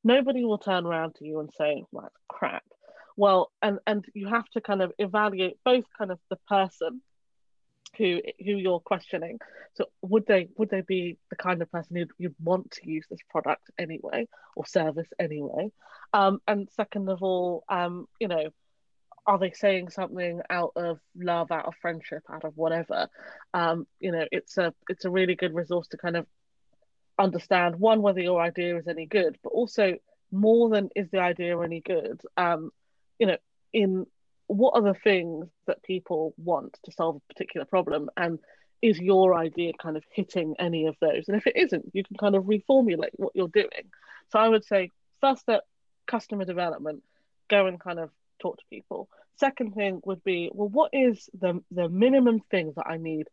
nobody 0.05 0.45
will 0.45 0.59
turn 0.59 0.87
around 0.87 1.17
to 1.17 1.27
you 1.27 1.41
and 1.41 1.51
say, 1.57 1.85
like 1.93 2.13
crap. 2.29 2.65
Well, 3.17 3.51
and 3.63 3.79
and 3.87 4.05
you 4.15 4.29
have 4.29 4.49
to 4.51 4.61
kind 4.61 4.83
of 4.83 4.93
evaluate 4.99 5.59
both 5.65 5.85
kind 5.99 6.11
of 6.11 6.19
the 6.29 6.37
person 6.49 7.01
who 7.97 8.21
who 8.39 8.53
you're 8.53 8.81
questioning. 8.81 9.39
So 9.75 9.87
would 10.03 10.27
they 10.27 10.49
would 10.57 10.71
they 10.71 10.83
be 10.83 11.19
the 11.31 11.37
kind 11.37 11.63
of 11.63 11.71
person 11.71 11.97
who'd, 11.97 12.11
you'd 12.19 12.35
want 12.43 12.73
to 12.73 12.89
use 12.89 13.07
this 13.11 13.21
product 13.31 13.71
anyway 13.79 14.29
or 14.55 14.67
service 14.67 15.09
anyway? 15.19 15.71
Um, 16.13 16.41
and 16.47 16.69
second 16.77 17.09
of 17.09 17.23
all, 17.23 17.65
um, 17.69 18.07
you 18.21 18.29
know, 18.29 18.51
are 19.27 19.39
they 19.39 19.51
saying 19.53 19.91
something 19.91 20.41
out 20.51 20.73
of 20.77 20.99
love, 21.17 21.51
out 21.51 21.67
of 21.67 21.75
friendship, 21.81 22.23
out 22.31 22.45
of 22.45 22.57
whatever? 22.57 23.09
Um, 23.55 23.87
you 23.99 24.13
know, 24.13 24.27
it's 24.31 24.57
a 24.59 24.73
it's 24.89 25.05
a 25.05 25.11
really 25.11 25.35
good 25.35 25.55
resource 25.55 25.89
to 25.89 25.97
kind 25.97 26.17
of 26.17 26.27
understand 27.19 27.77
one 27.77 28.03
whether 28.03 28.21
your 28.21 28.41
idea 28.41 28.77
is 28.77 28.89
any 28.89 29.07
good, 29.07 29.39
but 29.43 29.51
also 29.51 29.95
more 30.31 30.69
than 30.69 30.91
is 30.95 31.09
the 31.11 31.21
idea 31.21 31.59
any 31.59 31.81
good. 31.81 32.21
Um, 32.37 32.71
you 33.19 33.27
know, 33.27 33.39
in 33.73 34.07
what 34.47 34.75
are 34.75 34.83
the 34.83 34.99
things 34.99 35.47
that 35.67 35.83
people 35.83 36.35
want 36.37 36.79
to 36.85 36.93
solve 36.93 37.17
a 37.17 37.33
particular 37.33 37.67
problem 37.67 38.09
and 38.17 38.39
is 38.83 38.99
your 38.99 39.35
idea 39.35 39.73
kind 39.83 39.97
of 39.97 40.05
hitting 40.13 40.55
any 40.59 40.87
of 40.87 40.97
those? 41.01 41.25
And 41.29 41.37
if 41.37 41.47
it 41.47 41.57
isn't 41.57 41.91
you 41.93 42.05
can 42.05 42.17
kind 42.17 42.37
of 42.37 42.45
reformulate 42.45 43.11
what 43.15 43.33
you're 43.35 43.49
doing. 43.49 43.91
So 44.31 44.39
i 44.39 44.49
would 44.49 44.65
say 44.65 44.93
first 45.21 45.43
step 45.43 45.63
customer 46.07 46.45
development 46.45 47.03
go 47.49 47.67
and 47.67 47.81
kind 47.81 47.99
of 47.99 48.11
talk 48.41 48.59
to 48.59 48.65
people. 48.71 49.09
Second 49.39 49.75
thing 49.75 50.01
would 50.05 50.23
be 50.23 50.51
well 50.53 50.69
what 50.69 50.91
is 50.93 51.29
the 51.39 51.63
the 51.71 51.89
minimum 51.89 52.41
thing 52.51 52.73
that 52.77 52.87
i 52.87 52.97
need 52.97 53.29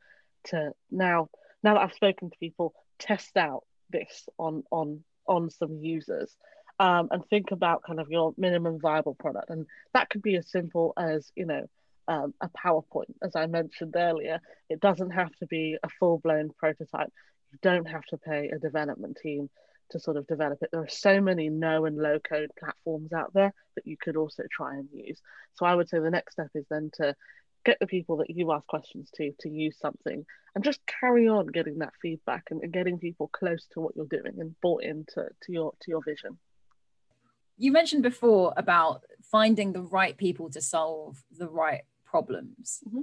to 0.45 0.71
now 0.91 1.29
now 1.63 1.75
that 1.75 1.83
i've 1.83 1.93
spoken 1.93 2.29
to 2.29 2.37
people 2.37 2.73
test 2.99 3.37
out 3.37 3.63
this 3.93 4.27
on 4.37 4.63
on 4.71 5.03
on 5.25 5.49
some 5.49 5.77
users 5.77 6.35
um, 6.79 7.07
and 7.11 7.25
think 7.29 7.51
about 7.51 7.83
kind 7.83 7.99
of 7.99 8.09
your 8.09 8.33
minimum 8.37 8.79
viable 8.79 9.15
product. 9.15 9.49
And 9.49 9.65
that 9.93 10.09
could 10.09 10.21
be 10.21 10.35
as 10.35 10.49
simple 10.49 10.93
as, 10.97 11.31
you 11.35 11.45
know, 11.45 11.67
um, 12.07 12.33
a 12.41 12.49
PowerPoint, 12.49 13.13
as 13.21 13.35
I 13.35 13.45
mentioned 13.45 13.95
earlier. 13.95 14.39
It 14.69 14.81
doesn't 14.81 15.11
have 15.11 15.33
to 15.39 15.45
be 15.47 15.77
a 15.81 15.89
full 15.99 16.17
blown 16.17 16.49
prototype. 16.57 17.11
You 17.51 17.59
don't 17.61 17.87
have 17.87 18.05
to 18.07 18.17
pay 18.17 18.49
a 18.49 18.59
development 18.59 19.17
team 19.21 19.49
to 19.91 19.99
sort 19.99 20.17
of 20.17 20.27
develop 20.27 20.61
it. 20.61 20.69
There 20.71 20.81
are 20.81 20.89
so 20.89 21.21
many 21.21 21.49
no 21.49 21.85
and 21.85 21.97
low 21.97 22.19
code 22.19 22.49
platforms 22.59 23.13
out 23.13 23.31
there 23.33 23.53
that 23.75 23.87
you 23.87 23.95
could 23.95 24.17
also 24.17 24.43
try 24.51 24.75
and 24.75 24.89
use. 24.91 25.21
So 25.53 25.65
I 25.65 25.75
would 25.75 25.87
say 25.87 25.99
the 25.99 26.09
next 26.09 26.33
step 26.33 26.49
is 26.55 26.65
then 26.69 26.89
to 26.95 27.15
get 27.65 27.79
the 27.79 27.87
people 27.87 28.17
that 28.17 28.29
you 28.29 28.51
ask 28.51 28.65
questions 28.67 29.09
to 29.15 29.31
to 29.39 29.49
use 29.49 29.77
something 29.79 30.25
and 30.55 30.63
just 30.63 30.79
carry 30.85 31.27
on 31.27 31.47
getting 31.47 31.79
that 31.79 31.93
feedback 32.01 32.45
and, 32.51 32.61
and 32.61 32.73
getting 32.73 32.99
people 32.99 33.27
close 33.27 33.65
to 33.73 33.79
what 33.79 33.95
you're 33.95 34.05
doing 34.05 34.33
and 34.39 34.59
bought 34.61 34.83
into 34.83 35.27
to 35.41 35.51
your 35.51 35.73
to 35.81 35.89
your 35.89 36.03
vision 36.03 36.37
you 37.57 37.71
mentioned 37.71 38.03
before 38.03 38.53
about 38.57 39.03
finding 39.21 39.73
the 39.73 39.81
right 39.81 40.17
people 40.17 40.49
to 40.49 40.61
solve 40.61 41.23
the 41.37 41.47
right 41.47 41.83
problems. 42.05 42.79
Mm-hmm. 42.87 43.01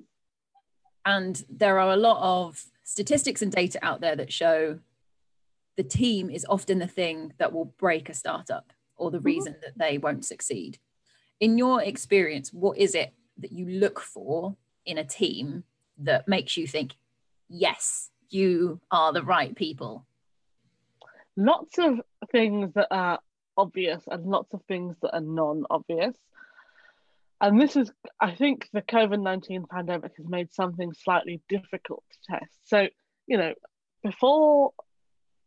And 1.05 1.45
there 1.49 1.79
are 1.79 1.93
a 1.93 1.97
lot 1.97 2.19
of 2.21 2.62
statistics 2.85 3.43
and 3.43 3.52
data 3.52 3.79
out 3.83 4.00
there 4.00 4.17
that 4.17 4.33
show 4.33 4.79
the 5.76 5.83
team 5.83 6.31
is 6.31 6.45
often 6.49 6.79
the 6.79 6.87
thing 6.87 7.33
that 7.38 7.52
will 7.52 7.75
break 7.79 8.09
a 8.09 8.14
startup 8.14 8.73
or 8.97 9.11
the 9.11 9.19
mm-hmm. 9.19 9.26
reason 9.26 9.57
that 9.62 9.79
they 9.79 9.99
won't 9.99 10.25
succeed. 10.25 10.79
In 11.38 11.57
your 11.57 11.83
experience, 11.83 12.52
what 12.52 12.76
is 12.76 12.95
it 12.95 13.14
that 13.40 13.52
you 13.52 13.66
look 13.66 14.00
for 14.00 14.56
in 14.85 14.99
a 14.99 15.04
team 15.04 15.64
that 15.99 16.28
makes 16.28 16.56
you 16.56 16.66
think, 16.66 16.94
yes, 17.49 18.11
you 18.28 18.80
are 18.90 19.12
the 19.12 19.23
right 19.23 19.54
people? 19.54 20.06
Lots 21.37 21.78
of 21.78 22.00
things 22.30 22.73
that 22.75 22.88
are 22.90 23.20
obvious 23.56 24.02
and 24.11 24.26
lots 24.26 24.52
of 24.54 24.62
things 24.68 24.97
that 25.02 25.14
are 25.14 25.20
non-obvious. 25.20 26.16
And 27.40 27.61
this 27.61 27.76
is, 27.76 27.90
I 28.20 28.32
think, 28.32 28.68
the 28.73 28.82
COVID 28.82 29.23
19 29.23 29.66
pandemic 29.70 30.12
has 30.16 30.28
made 30.28 30.52
something 30.52 30.92
slightly 30.92 31.40
difficult 31.49 32.04
to 32.11 32.38
test. 32.38 32.68
So, 32.68 32.88
you 33.26 33.38
know, 33.38 33.54
before 34.02 34.73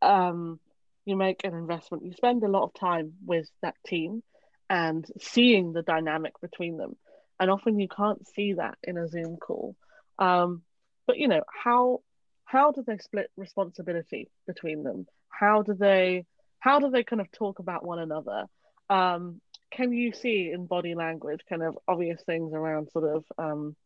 um, 0.02 0.58
you 1.04 1.16
make 1.16 1.44
an 1.44 1.54
investment, 1.54 2.04
you 2.04 2.12
spend 2.12 2.42
a 2.42 2.48
lot 2.48 2.64
of 2.64 2.74
time 2.74 3.14
with 3.24 3.48
that 3.62 3.76
team 3.86 4.22
and 4.68 5.06
seeing 5.20 5.72
the 5.72 5.82
dynamic 5.82 6.40
between 6.40 6.76
them. 6.76 6.96
And 7.40 7.50
often 7.50 7.78
you 7.78 7.88
can't 7.88 8.26
see 8.28 8.54
that 8.54 8.78
in 8.82 8.96
a 8.96 9.08
Zoom 9.08 9.36
call. 9.36 9.76
Um, 10.18 10.62
but, 11.06 11.18
you 11.18 11.28
know, 11.28 11.42
how 11.48 12.00
how 12.44 12.70
do 12.72 12.84
they 12.86 12.98
split 12.98 13.30
responsibility 13.36 14.30
between 14.46 14.84
them? 14.84 15.06
How 15.28 15.62
do 15.62 15.74
they 15.74 16.26
how 16.60 16.78
do 16.78 16.90
they 16.90 17.04
kind 17.04 17.20
of 17.20 17.30
talk 17.32 17.58
about 17.58 17.84
one 17.84 17.98
another? 17.98 18.46
Um, 18.88 19.40
can 19.70 19.92
you 19.92 20.12
see 20.12 20.50
in 20.52 20.66
body 20.66 20.94
language 20.94 21.40
kind 21.48 21.62
of 21.62 21.76
obvious 21.88 22.22
things 22.24 22.52
around 22.54 22.90
sort 22.92 23.16
of 23.16 23.24
um, 23.38 23.76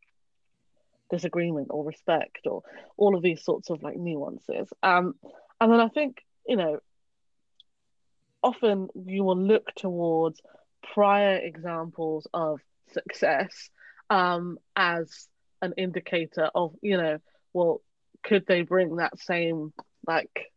disagreement 1.10 1.68
or 1.70 1.84
respect 1.84 2.46
or 2.46 2.62
all 2.96 3.16
of 3.16 3.22
these 3.22 3.42
sorts 3.42 3.70
of 3.70 3.82
like 3.82 3.96
nuances? 3.96 4.68
Um, 4.82 5.14
and 5.60 5.72
then 5.72 5.80
I 5.80 5.88
think, 5.88 6.18
you 6.46 6.56
know, 6.56 6.78
often 8.42 8.88
you 8.94 9.24
will 9.24 9.38
look 9.38 9.74
towards 9.74 10.40
prior 10.94 11.36
examples 11.36 12.26
of 12.32 12.60
success 12.92 13.70
um, 14.10 14.58
as 14.76 15.28
an 15.62 15.74
indicator 15.76 16.50
of, 16.54 16.74
you 16.82 16.96
know, 16.96 17.18
well, 17.52 17.80
could 18.22 18.46
they 18.46 18.62
bring 18.62 18.96
that 18.96 19.18
same 19.18 19.72
like 20.06 20.50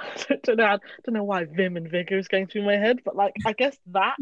I 0.30 0.36
don't 0.42 0.56
know, 0.56 0.64
I 0.64 0.78
don't 1.04 1.14
know 1.14 1.24
why 1.24 1.44
vim 1.44 1.76
and 1.76 1.90
vigor 1.90 2.18
is 2.18 2.28
going 2.28 2.46
through 2.46 2.64
my 2.64 2.76
head, 2.76 3.00
but 3.04 3.16
like 3.16 3.34
I 3.44 3.52
guess 3.52 3.76
that 3.88 4.16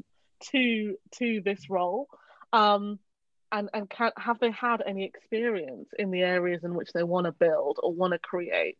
to 0.52 0.96
to 1.18 1.40
this 1.44 1.70
role, 1.70 2.08
um, 2.52 2.98
and 3.52 3.70
and 3.72 3.88
can 3.88 4.12
have 4.16 4.38
they 4.40 4.50
had 4.50 4.82
any 4.84 5.04
experience 5.04 5.88
in 5.98 6.10
the 6.10 6.22
areas 6.22 6.64
in 6.64 6.74
which 6.74 6.92
they 6.92 7.02
want 7.02 7.26
to 7.26 7.32
build 7.32 7.78
or 7.82 7.92
want 7.92 8.12
to 8.12 8.18
create, 8.18 8.78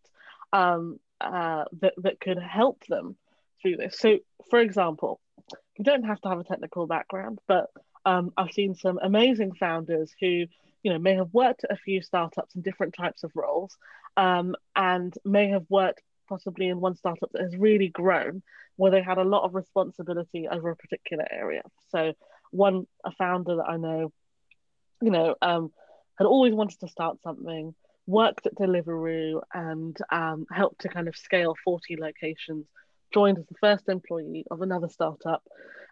um, 0.52 0.98
uh, 1.20 1.64
that 1.80 1.94
that 1.98 2.20
could 2.20 2.38
help 2.38 2.84
them 2.88 3.16
through 3.62 3.76
this. 3.76 3.98
So, 3.98 4.18
for 4.50 4.58
example, 4.58 5.20
you 5.76 5.84
don't 5.84 6.04
have 6.04 6.20
to 6.22 6.28
have 6.28 6.40
a 6.40 6.44
technical 6.44 6.86
background, 6.86 7.38
but 7.46 7.70
um, 8.04 8.32
I've 8.36 8.52
seen 8.52 8.74
some 8.74 8.98
amazing 9.02 9.52
founders 9.52 10.12
who 10.20 10.46
you 10.82 10.92
know 10.92 10.98
may 10.98 11.14
have 11.14 11.32
worked 11.32 11.64
at 11.64 11.72
a 11.72 11.76
few 11.76 12.02
startups 12.02 12.54
in 12.54 12.62
different 12.62 12.94
types 12.94 13.24
of 13.24 13.32
roles 13.34 13.76
um, 14.16 14.54
and 14.76 15.14
may 15.24 15.48
have 15.48 15.64
worked 15.68 16.02
possibly 16.28 16.68
in 16.68 16.80
one 16.80 16.94
startup 16.94 17.30
that 17.32 17.42
has 17.42 17.56
really 17.56 17.88
grown 17.88 18.42
where 18.76 18.92
they 18.92 19.02
had 19.02 19.18
a 19.18 19.24
lot 19.24 19.44
of 19.44 19.54
responsibility 19.54 20.46
over 20.46 20.70
a 20.70 20.76
particular 20.76 21.26
area. 21.30 21.62
So 21.90 22.12
one 22.50 22.86
a 23.04 23.12
founder 23.12 23.56
that 23.56 23.68
i 23.68 23.76
know 23.76 24.12
you 25.02 25.10
know 25.10 25.34
um, 25.42 25.70
had 26.18 26.26
always 26.26 26.54
wanted 26.54 26.80
to 26.80 26.88
start 26.88 27.20
something 27.22 27.74
worked 28.06 28.46
at 28.46 28.54
deliveroo 28.54 29.40
and 29.52 29.96
um, 30.10 30.46
helped 30.50 30.80
to 30.80 30.88
kind 30.88 31.08
of 31.08 31.16
scale 31.16 31.54
40 31.64 31.96
locations 32.00 32.66
joined 33.12 33.38
as 33.38 33.46
the 33.46 33.54
first 33.60 33.88
employee 33.88 34.44
of 34.50 34.62
another 34.62 34.88
startup 34.88 35.42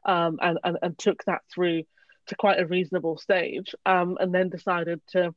um, 0.05 0.39
and, 0.41 0.59
and, 0.65 0.79
and 0.83 0.99
took 0.99 1.25
that 1.25 1.43
through 1.53 1.83
to 2.27 2.35
quite 2.35 2.61
a 2.61 2.67
reasonable 2.67 3.17
stage 3.17 3.75
um, 3.85 4.17
and 4.21 4.35
then 4.35 4.49
decided 4.49 5.01
to 5.09 5.35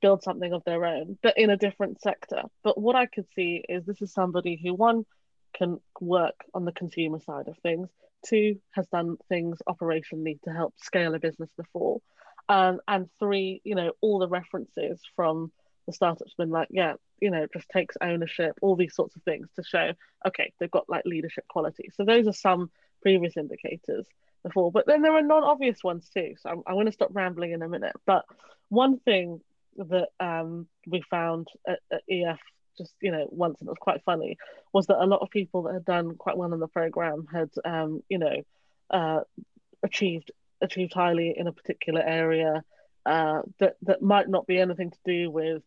build 0.00 0.22
something 0.22 0.52
of 0.52 0.64
their 0.64 0.84
own, 0.84 1.16
but 1.22 1.38
in 1.38 1.50
a 1.50 1.56
different 1.56 2.00
sector. 2.00 2.42
But 2.64 2.78
what 2.78 2.96
I 2.96 3.06
could 3.06 3.26
see 3.34 3.64
is 3.68 3.84
this 3.84 4.02
is 4.02 4.12
somebody 4.12 4.60
who, 4.62 4.74
one, 4.74 5.06
can 5.54 5.78
work 6.00 6.34
on 6.54 6.64
the 6.64 6.72
consumer 6.72 7.20
side 7.20 7.46
of 7.46 7.56
things, 7.58 7.88
two, 8.26 8.58
has 8.72 8.86
done 8.88 9.16
things 9.28 9.58
operationally 9.68 10.40
to 10.42 10.50
help 10.50 10.74
scale 10.78 11.14
a 11.14 11.20
business 11.20 11.50
before, 11.56 12.00
um, 12.48 12.80
and 12.88 13.08
three, 13.18 13.60
you 13.64 13.74
know, 13.74 13.92
all 14.00 14.18
the 14.18 14.28
references 14.28 15.00
from 15.14 15.52
the 15.86 15.92
startup's 15.92 16.34
been 16.34 16.50
like, 16.50 16.68
yeah, 16.70 16.94
you 17.22 17.30
know, 17.30 17.46
just 17.52 17.68
takes 17.68 17.96
ownership, 18.02 18.58
all 18.60 18.74
these 18.74 18.94
sorts 18.94 19.14
of 19.14 19.22
things 19.22 19.48
to 19.54 19.62
show, 19.62 19.92
okay, 20.26 20.52
they've 20.58 20.70
got 20.70 20.88
like 20.88 21.04
leadership 21.06 21.44
quality. 21.48 21.88
So 21.94 22.04
those 22.04 22.26
are 22.26 22.32
some 22.32 22.68
previous 23.00 23.36
indicators 23.36 24.04
before, 24.42 24.72
but 24.72 24.86
then 24.88 25.02
there 25.02 25.14
are 25.14 25.22
non-obvious 25.22 25.84
ones 25.84 26.10
too. 26.12 26.34
So 26.40 26.50
I'm, 26.50 26.62
I'm 26.66 26.74
going 26.74 26.86
to 26.86 26.92
stop 26.92 27.10
rambling 27.12 27.52
in 27.52 27.62
a 27.62 27.68
minute. 27.68 27.94
But 28.06 28.24
one 28.70 28.98
thing 28.98 29.40
that 29.76 30.08
um, 30.18 30.66
we 30.84 31.02
found 31.08 31.46
at, 31.66 31.78
at 31.92 32.02
EF 32.10 32.40
just 32.76 32.94
you 33.02 33.12
know 33.12 33.26
once 33.30 33.60
and 33.60 33.68
it 33.68 33.70
was 33.70 33.78
quite 33.78 34.02
funny 34.02 34.38
was 34.72 34.86
that 34.86 35.02
a 35.02 35.04
lot 35.04 35.20
of 35.20 35.28
people 35.28 35.62
that 35.62 35.74
had 35.74 35.84
done 35.84 36.14
quite 36.16 36.38
well 36.38 36.54
in 36.54 36.58
the 36.58 36.66
program 36.66 37.26
had 37.30 37.50
um, 37.66 38.02
you 38.08 38.18
know 38.18 38.42
uh, 38.90 39.20
achieved 39.82 40.32
achieved 40.62 40.94
highly 40.94 41.34
in 41.36 41.46
a 41.46 41.52
particular 41.52 42.00
area 42.00 42.64
uh, 43.04 43.42
that 43.58 43.76
that 43.82 44.00
might 44.00 44.28
not 44.28 44.46
be 44.46 44.58
anything 44.58 44.90
to 44.90 44.98
do 45.04 45.30
with 45.30 45.62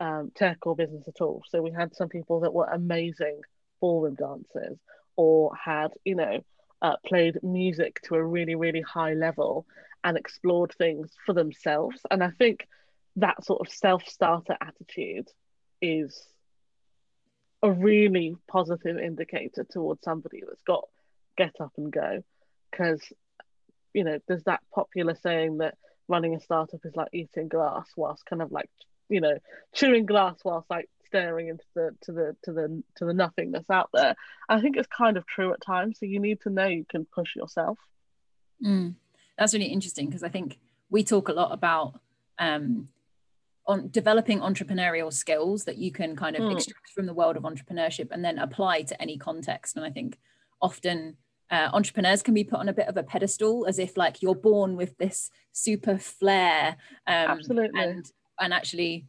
um, 0.00 0.32
tech 0.34 0.58
or 0.66 0.76
business 0.76 1.06
at 1.08 1.20
all. 1.20 1.42
So 1.48 1.62
we 1.62 1.70
had 1.70 1.94
some 1.94 2.08
people 2.08 2.40
that 2.40 2.52
were 2.52 2.66
amazing 2.66 3.40
ballroom 3.80 4.14
dancers 4.14 4.78
or 5.16 5.52
had 5.54 5.88
you 6.04 6.14
know 6.14 6.40
uh, 6.82 6.96
played 7.06 7.38
music 7.42 8.00
to 8.02 8.14
a 8.14 8.24
really 8.24 8.54
really 8.54 8.80
high 8.80 9.14
level 9.14 9.66
and 10.02 10.16
explored 10.16 10.72
things 10.76 11.10
for 11.24 11.32
themselves. 11.32 12.00
And 12.10 12.22
I 12.22 12.30
think 12.30 12.68
that 13.16 13.44
sort 13.44 13.60
of 13.60 13.72
self 13.72 14.06
starter 14.08 14.56
attitude 14.60 15.28
is 15.80 16.26
a 17.62 17.70
really 17.70 18.36
positive 18.48 18.98
indicator 18.98 19.64
towards 19.64 20.02
somebody 20.02 20.42
that's 20.46 20.62
got 20.62 20.84
get 21.36 21.54
up 21.60 21.72
and 21.78 21.90
go 21.90 22.22
because 22.70 23.02
you 23.92 24.04
know 24.04 24.18
there's 24.28 24.44
that 24.44 24.60
popular 24.72 25.14
saying 25.22 25.58
that 25.58 25.76
running 26.06 26.34
a 26.34 26.40
startup 26.40 26.80
is 26.84 26.94
like 26.94 27.08
eating 27.12 27.48
glass 27.48 27.86
whilst 27.96 28.26
kind 28.26 28.42
of 28.42 28.52
like 28.52 28.68
you 29.08 29.20
know 29.20 29.38
chewing 29.74 30.06
glass 30.06 30.36
whilst 30.44 30.68
like 30.70 30.88
staring 31.06 31.48
into 31.48 31.64
the 31.74 31.90
to 32.02 32.12
the 32.12 32.36
to 32.42 32.52
the 32.52 32.82
to 32.96 33.04
the 33.04 33.14
nothingness 33.14 33.68
out 33.70 33.88
there 33.92 34.16
i 34.48 34.60
think 34.60 34.76
it's 34.76 34.88
kind 34.88 35.16
of 35.16 35.26
true 35.26 35.52
at 35.52 35.60
times 35.60 35.98
so 36.00 36.06
you 36.06 36.18
need 36.18 36.40
to 36.40 36.50
know 36.50 36.66
you 36.66 36.84
can 36.88 37.04
push 37.04 37.36
yourself 37.36 37.78
mm. 38.64 38.94
that's 39.38 39.54
really 39.54 39.66
interesting 39.66 40.06
because 40.06 40.24
i 40.24 40.28
think 40.28 40.58
we 40.90 41.04
talk 41.04 41.28
a 41.28 41.32
lot 41.32 41.52
about 41.52 42.00
um, 42.38 42.88
on 43.66 43.88
developing 43.90 44.40
entrepreneurial 44.40 45.12
skills 45.12 45.64
that 45.64 45.78
you 45.78 45.90
can 45.90 46.14
kind 46.14 46.36
of 46.36 46.42
mm. 46.42 46.52
extract 46.52 46.90
from 46.94 47.06
the 47.06 47.14
world 47.14 47.36
of 47.36 47.44
entrepreneurship 47.44 48.08
and 48.10 48.24
then 48.24 48.38
apply 48.38 48.82
to 48.82 49.00
any 49.00 49.16
context. 49.16 49.76
And 49.76 49.84
I 49.84 49.90
think 49.90 50.18
often 50.60 51.16
uh, 51.50 51.70
entrepreneurs 51.72 52.22
can 52.22 52.34
be 52.34 52.44
put 52.44 52.58
on 52.58 52.68
a 52.68 52.74
bit 52.74 52.88
of 52.88 52.96
a 52.96 53.02
pedestal 53.02 53.66
as 53.66 53.78
if 53.78 53.96
like 53.96 54.22
you're 54.22 54.34
born 54.34 54.76
with 54.76 54.96
this 54.98 55.30
super 55.52 55.98
flair. 55.98 56.76
Um, 57.06 57.38
Absolutely. 57.38 57.80
And, 57.80 58.04
and 58.40 58.52
actually, 58.52 59.06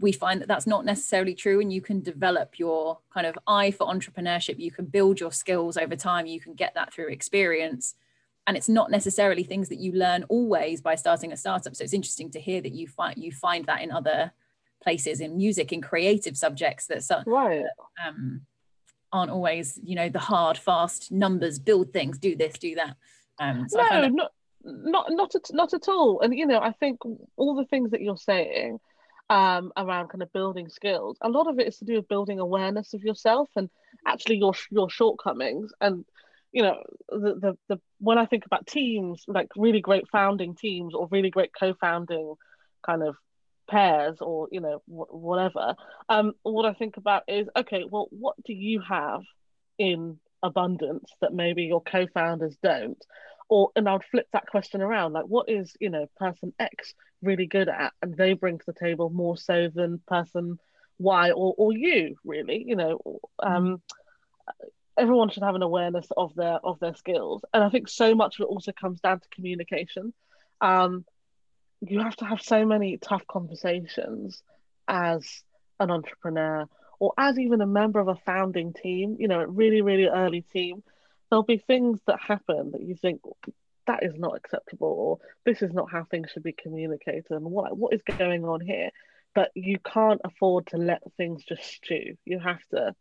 we 0.00 0.12
find 0.12 0.40
that 0.40 0.48
that's 0.48 0.66
not 0.66 0.84
necessarily 0.84 1.34
true 1.34 1.60
and 1.60 1.72
you 1.72 1.80
can 1.80 2.00
develop 2.00 2.58
your 2.58 2.98
kind 3.12 3.26
of 3.26 3.36
eye 3.46 3.70
for 3.70 3.86
entrepreneurship. 3.86 4.58
You 4.58 4.70
can 4.70 4.86
build 4.86 5.20
your 5.20 5.32
skills 5.32 5.76
over 5.76 5.96
time. 5.96 6.26
You 6.26 6.40
can 6.40 6.54
get 6.54 6.74
that 6.74 6.92
through 6.92 7.08
experience. 7.08 7.94
And 8.46 8.56
it's 8.56 8.68
not 8.68 8.90
necessarily 8.90 9.42
things 9.42 9.68
that 9.70 9.78
you 9.78 9.92
learn 9.92 10.24
always 10.28 10.80
by 10.80 10.94
starting 10.94 11.32
a 11.32 11.36
startup. 11.36 11.74
So 11.74 11.82
it's 11.82 11.94
interesting 11.94 12.30
to 12.32 12.40
hear 12.40 12.60
that 12.60 12.72
you 12.72 12.86
find 12.86 13.16
you 13.16 13.32
find 13.32 13.64
that 13.66 13.80
in 13.80 13.90
other 13.90 14.32
places 14.82 15.20
in 15.20 15.36
music 15.36 15.72
in 15.72 15.80
creative 15.80 16.36
subjects 16.36 16.86
that 16.86 17.02
so, 17.02 17.22
right. 17.26 17.64
um, 18.06 18.42
aren't 19.12 19.30
always 19.30 19.80
you 19.82 19.94
know 19.94 20.10
the 20.10 20.18
hard 20.18 20.58
fast 20.58 21.10
numbers 21.10 21.58
build 21.58 21.92
things 21.92 22.18
do 22.18 22.36
this 22.36 22.58
do 22.58 22.74
that. 22.74 22.96
Um, 23.40 23.66
so 23.68 23.78
no 23.78 23.88
that- 23.88 24.12
not 24.12 24.32
not 24.64 25.06
not 25.10 25.34
at, 25.34 25.42
not 25.52 25.74
at 25.74 25.88
all. 25.88 26.20
And 26.20 26.34
you 26.34 26.46
know 26.46 26.60
i 26.60 26.72
think 26.72 27.00
all 27.36 27.54
the 27.54 27.66
things 27.66 27.90
that 27.90 28.00
you're 28.02 28.16
saying 28.16 28.78
um, 29.30 29.72
around 29.76 30.08
kind 30.08 30.22
of 30.22 30.30
building 30.34 30.68
skills 30.68 31.16
a 31.22 31.30
lot 31.30 31.46
of 31.46 31.58
it 31.58 31.66
is 31.66 31.78
to 31.78 31.86
do 31.86 31.94
with 31.94 32.08
building 32.08 32.40
awareness 32.40 32.92
of 32.92 33.02
yourself 33.02 33.48
and 33.56 33.70
actually 34.06 34.36
your 34.36 34.54
your 34.70 34.90
shortcomings. 34.90 35.72
And 35.80 36.04
you 36.52 36.62
know 36.62 36.82
the, 37.08 37.34
the 37.40 37.58
the 37.68 37.80
when 37.98 38.18
I 38.18 38.26
think 38.26 38.46
about 38.46 38.66
teams 38.66 39.24
like 39.26 39.48
really 39.56 39.80
great 39.80 40.08
founding 40.10 40.54
teams 40.54 40.94
or 40.94 41.08
really 41.10 41.30
great 41.30 41.50
co-founding 41.58 42.34
kind 42.84 43.02
of 43.02 43.16
pairs 43.68 44.18
or 44.20 44.48
you 44.52 44.60
know 44.60 44.82
whatever 44.86 45.74
um 46.08 46.32
what 46.42 46.66
I 46.66 46.74
think 46.74 46.96
about 46.98 47.22
is 47.28 47.48
okay 47.56 47.84
well 47.90 48.08
what 48.10 48.36
do 48.44 48.52
you 48.52 48.80
have 48.86 49.22
in 49.78 50.18
abundance 50.42 51.10
that 51.22 51.32
maybe 51.32 51.64
your 51.64 51.80
co-founders 51.80 52.56
don't 52.62 53.02
or 53.48 53.70
and 53.76 53.88
I 53.88 53.94
would 53.94 54.04
flip 54.04 54.28
that 54.32 54.46
question 54.46 54.80
around 54.82 55.12
like 55.12 55.26
what 55.26 55.48
is 55.48 55.76
you 55.80 55.90
know 55.90 56.06
person 56.16 56.52
X 56.58 56.94
really 57.22 57.46
good 57.46 57.68
at? 57.68 57.92
And 58.02 58.16
they 58.16 58.32
bring 58.34 58.58
to 58.58 58.64
the 58.66 58.72
table 58.72 59.10
more 59.10 59.36
so 59.36 59.68
than 59.74 60.00
person 60.06 60.58
Y 60.98 61.30
or 61.30 61.54
or 61.56 61.72
you 61.72 62.16
really 62.24 62.64
you 62.66 62.76
know 62.76 63.20
um 63.42 63.80
everyone 64.96 65.28
should 65.30 65.42
have 65.42 65.56
an 65.56 65.62
awareness 65.62 66.06
of 66.16 66.34
their 66.34 66.58
of 66.64 66.78
their 66.80 66.94
skills. 66.94 67.44
And 67.52 67.64
i 67.64 67.68
think 67.68 67.88
so 67.88 68.14
much 68.14 68.38
of 68.38 68.44
it 68.44 68.48
also 68.48 68.72
comes 68.72 69.00
down 69.00 69.20
to 69.20 69.28
communication. 69.28 70.12
Um, 70.60 71.04
you 71.80 72.00
have 72.00 72.16
to 72.16 72.24
have 72.24 72.40
so 72.40 72.64
many 72.64 72.96
tough 72.96 73.26
conversations 73.26 74.42
as 74.88 75.42
an 75.80 75.90
entrepreneur 75.90 76.66
or 77.00 77.12
as 77.18 77.38
even 77.38 77.60
a 77.60 77.66
member 77.66 78.00
of 78.00 78.08
a 78.08 78.14
founding 78.14 78.72
team 78.72 79.16
you 79.18 79.28
know 79.28 79.40
a 79.40 79.46
really 79.46 79.80
really 79.82 80.06
early 80.06 80.42
team 80.52 80.82
there'll 81.34 81.42
be 81.42 81.58
things 81.58 82.00
that 82.06 82.20
happen 82.20 82.70
that 82.72 82.82
you 82.82 82.94
think 82.94 83.20
that 83.86 84.02
is 84.04 84.14
not 84.16 84.36
acceptable 84.36 84.88
or 84.88 85.18
this 85.44 85.62
is 85.62 85.72
not 85.72 85.90
how 85.90 86.04
things 86.04 86.30
should 86.30 86.44
be 86.44 86.52
communicated 86.52 87.30
and 87.30 87.44
what 87.44 87.76
what 87.76 87.92
is 87.92 88.00
going 88.18 88.44
on 88.44 88.60
here 88.60 88.90
but 89.34 89.50
you 89.54 89.78
can't 89.80 90.20
afford 90.24 90.66
to 90.66 90.76
let 90.76 91.02
things 91.16 91.42
just 91.44 91.64
stew 91.64 92.16
you 92.24 92.38
have 92.38 92.60
to 92.70 92.94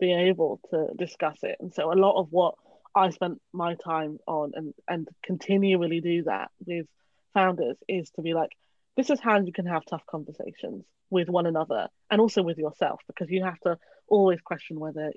be 0.00 0.12
able 0.12 0.60
to 0.70 0.88
discuss 0.96 1.38
it. 1.42 1.58
And 1.60 1.72
so 1.72 1.92
a 1.92 1.94
lot 1.94 2.18
of 2.18 2.28
what 2.30 2.54
I 2.94 3.10
spent 3.10 3.40
my 3.52 3.74
time 3.74 4.18
on 4.26 4.52
and, 4.54 4.74
and 4.88 5.08
continually 5.22 6.00
do 6.00 6.24
that 6.24 6.50
with 6.66 6.86
founders 7.34 7.76
is 7.86 8.10
to 8.12 8.22
be 8.22 8.34
like, 8.34 8.50
this 8.96 9.10
is 9.10 9.20
how 9.20 9.38
you 9.40 9.52
can 9.52 9.66
have 9.66 9.84
tough 9.84 10.04
conversations 10.10 10.84
with 11.10 11.28
one 11.28 11.46
another 11.46 11.88
and 12.10 12.20
also 12.20 12.42
with 12.42 12.58
yourself 12.58 13.00
because 13.06 13.30
you 13.30 13.44
have 13.44 13.58
to 13.60 13.78
always 14.08 14.40
question 14.40 14.80
whether 14.80 15.12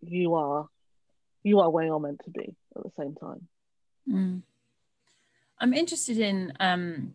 you 0.00 0.34
are 0.34 0.66
you 1.48 1.60
are 1.60 1.70
where 1.70 1.86
you're 1.86 2.00
meant 2.00 2.20
to 2.24 2.30
be 2.30 2.54
at 2.76 2.82
the 2.82 2.90
same 2.98 3.14
time. 3.14 3.48
Mm. 4.08 4.42
I'm 5.60 5.74
interested 5.74 6.18
in 6.18 6.52
um, 6.60 7.14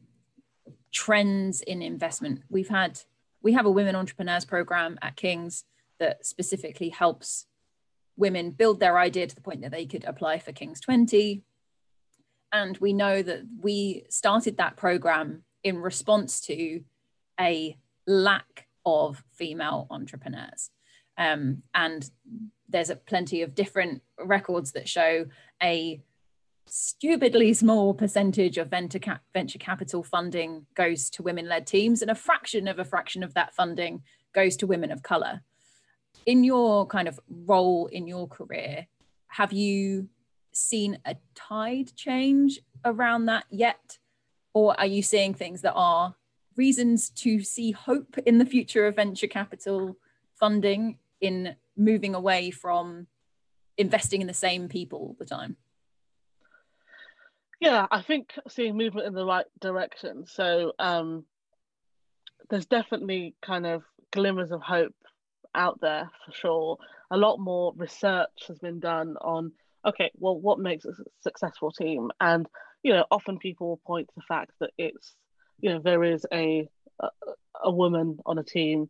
trends 0.91 1.61
in 1.61 1.81
investment. 1.81 2.41
We've 2.49 2.69
had 2.69 2.99
we 3.41 3.53
have 3.53 3.65
a 3.65 3.71
women 3.71 3.95
entrepreneurs 3.95 4.45
program 4.45 4.97
at 5.01 5.15
King's 5.15 5.65
that 5.99 6.25
specifically 6.25 6.89
helps 6.89 7.45
women 8.15 8.51
build 8.51 8.79
their 8.79 8.97
idea 8.97 9.27
to 9.27 9.35
the 9.35 9.41
point 9.41 9.61
that 9.61 9.71
they 9.71 9.85
could 9.85 10.05
apply 10.05 10.39
for 10.39 10.51
King's 10.51 10.79
20. 10.79 11.43
And 12.51 12.77
we 12.77 12.93
know 12.93 13.21
that 13.21 13.41
we 13.61 14.05
started 14.09 14.57
that 14.57 14.77
program 14.77 15.43
in 15.63 15.77
response 15.77 16.39
to 16.41 16.81
a 17.39 17.77
lack 18.05 18.67
of 18.85 19.23
female 19.33 19.87
entrepreneurs. 19.89 20.69
Um, 21.17 21.63
and 21.73 22.09
there's 22.69 22.89
a 22.89 22.95
plenty 22.95 23.41
of 23.41 23.55
different 23.55 24.01
records 24.19 24.71
that 24.71 24.89
show 24.89 25.25
a 25.61 26.01
stupidly 26.65 27.53
small 27.53 27.93
percentage 27.93 28.57
of 28.57 28.69
venture, 28.69 28.99
cap- 28.99 29.21
venture 29.33 29.59
capital 29.59 30.01
funding 30.01 30.65
goes 30.73 31.09
to 31.11 31.23
women 31.23 31.47
led 31.47 31.67
teams, 31.67 32.01
and 32.01 32.09
a 32.09 32.15
fraction 32.15 32.67
of 32.67 32.79
a 32.79 32.85
fraction 32.85 33.23
of 33.23 33.33
that 33.33 33.53
funding 33.53 34.01
goes 34.33 34.57
to 34.57 34.67
women 34.67 34.91
of 34.91 35.03
color 35.03 35.41
in 36.25 36.43
your 36.43 36.85
kind 36.87 37.07
of 37.07 37.19
role 37.29 37.87
in 37.87 38.07
your 38.07 38.27
career, 38.27 38.87
have 39.27 39.53
you 39.53 40.09
seen 40.51 40.99
a 41.05 41.15
tide 41.35 41.95
change 41.95 42.59
around 42.85 43.25
that 43.25 43.45
yet? 43.49 43.97
Or 44.53 44.79
are 44.79 44.85
you 44.85 45.01
seeing 45.01 45.33
things 45.33 45.61
that 45.61 45.73
are 45.73 46.15
reasons 46.55 47.09
to 47.09 47.41
see 47.41 47.71
hope 47.71 48.17
in 48.25 48.37
the 48.37 48.45
future 48.45 48.85
of 48.85 48.95
venture 48.95 49.27
capital 49.27 49.97
funding 50.35 50.99
in 51.23 51.55
moving 51.77 52.13
away 52.13 52.51
from 52.51 53.07
investing 53.77 54.21
in 54.21 54.27
the 54.27 54.33
same 54.33 54.67
people 54.67 54.99
all 54.99 55.15
the 55.17 55.25
time? 55.25 55.55
Yeah, 57.61 57.87
I 57.89 58.01
think 58.01 58.33
seeing 58.49 58.75
movement 58.75 59.07
in 59.07 59.13
the 59.13 59.25
right 59.25 59.45
direction. 59.61 60.25
So 60.27 60.73
um, 60.79 61.23
there's 62.49 62.65
definitely 62.65 63.35
kind 63.41 63.65
of 63.65 63.83
glimmers 64.11 64.51
of 64.51 64.61
hope 64.61 64.93
out 65.55 65.79
there 65.81 66.11
for 66.25 66.33
sure. 66.33 66.77
a 67.09 67.17
lot 67.17 67.37
more 67.39 67.73
research 67.77 68.47
has 68.47 68.59
been 68.59 68.79
done 68.79 69.15
on 69.21 69.53
okay, 69.85 70.11
well, 70.15 70.39
what 70.39 70.59
makes 70.59 70.85
a 70.85 70.93
successful 71.21 71.71
team? 71.71 72.09
And 72.19 72.47
you 72.83 72.93
know, 72.93 73.05
often 73.09 73.37
people 73.39 73.79
point 73.87 74.07
to 74.09 74.13
the 74.17 74.23
fact 74.27 74.51
that 74.59 74.71
it's 74.77 75.15
you 75.61 75.69
know 75.69 75.79
there 75.79 76.03
is 76.03 76.25
a 76.33 76.67
a, 76.99 77.07
a 77.63 77.71
woman 77.71 78.19
on 78.25 78.37
a 78.39 78.43
team 78.43 78.89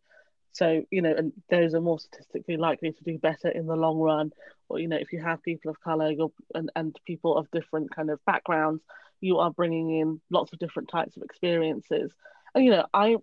so, 0.54 0.84
you 0.90 1.02
know, 1.02 1.12
and 1.14 1.32
those 1.50 1.74
are 1.74 1.80
more 1.80 1.98
statistically 1.98 2.56
likely 2.56 2.92
to 2.92 3.04
do 3.04 3.18
better 3.18 3.48
in 3.48 3.66
the 3.66 3.74
long 3.74 3.98
run. 3.98 4.32
Or, 4.68 4.78
you 4.78 4.86
know, 4.86 4.96
if 4.96 5.12
you 5.12 5.20
have 5.20 5.42
people 5.42 5.70
of 5.70 5.80
color 5.80 6.14
and, 6.54 6.70
and 6.76 6.96
people 7.04 7.36
of 7.36 7.50
different 7.50 7.94
kind 7.94 8.08
of 8.08 8.24
backgrounds, 8.24 8.80
you 9.20 9.38
are 9.38 9.50
bringing 9.50 9.98
in 9.98 10.20
lots 10.30 10.52
of 10.52 10.60
different 10.60 10.88
types 10.88 11.16
of 11.16 11.24
experiences. 11.24 12.12
And, 12.54 12.64
you 12.64 12.70
know, 12.70 12.86
I, 12.94 13.16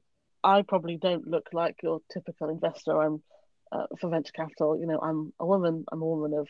I 0.43 0.63
probably 0.63 0.97
don't 0.97 1.25
look 1.25 1.47
like 1.53 1.77
your 1.81 2.01
typical 2.11 2.49
investor. 2.49 3.01
I'm 3.01 3.23
uh, 3.71 3.85
for 3.99 4.09
venture 4.09 4.33
capital, 4.33 4.77
you 4.77 4.85
know, 4.85 4.99
I'm 4.99 5.31
a 5.39 5.45
woman, 5.45 5.85
I'm 5.89 6.01
a 6.01 6.05
woman 6.05 6.37
of 6.37 6.49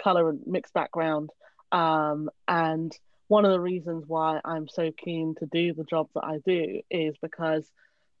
color 0.00 0.28
and 0.30 0.40
mixed 0.46 0.72
background. 0.72 1.30
Um, 1.72 2.30
and 2.46 2.96
one 3.26 3.44
of 3.44 3.50
the 3.50 3.60
reasons 3.60 4.04
why 4.06 4.40
I'm 4.44 4.68
so 4.68 4.92
keen 4.96 5.34
to 5.40 5.46
do 5.46 5.74
the 5.74 5.82
job 5.82 6.08
that 6.14 6.24
I 6.24 6.38
do 6.46 6.82
is 6.88 7.16
because 7.20 7.68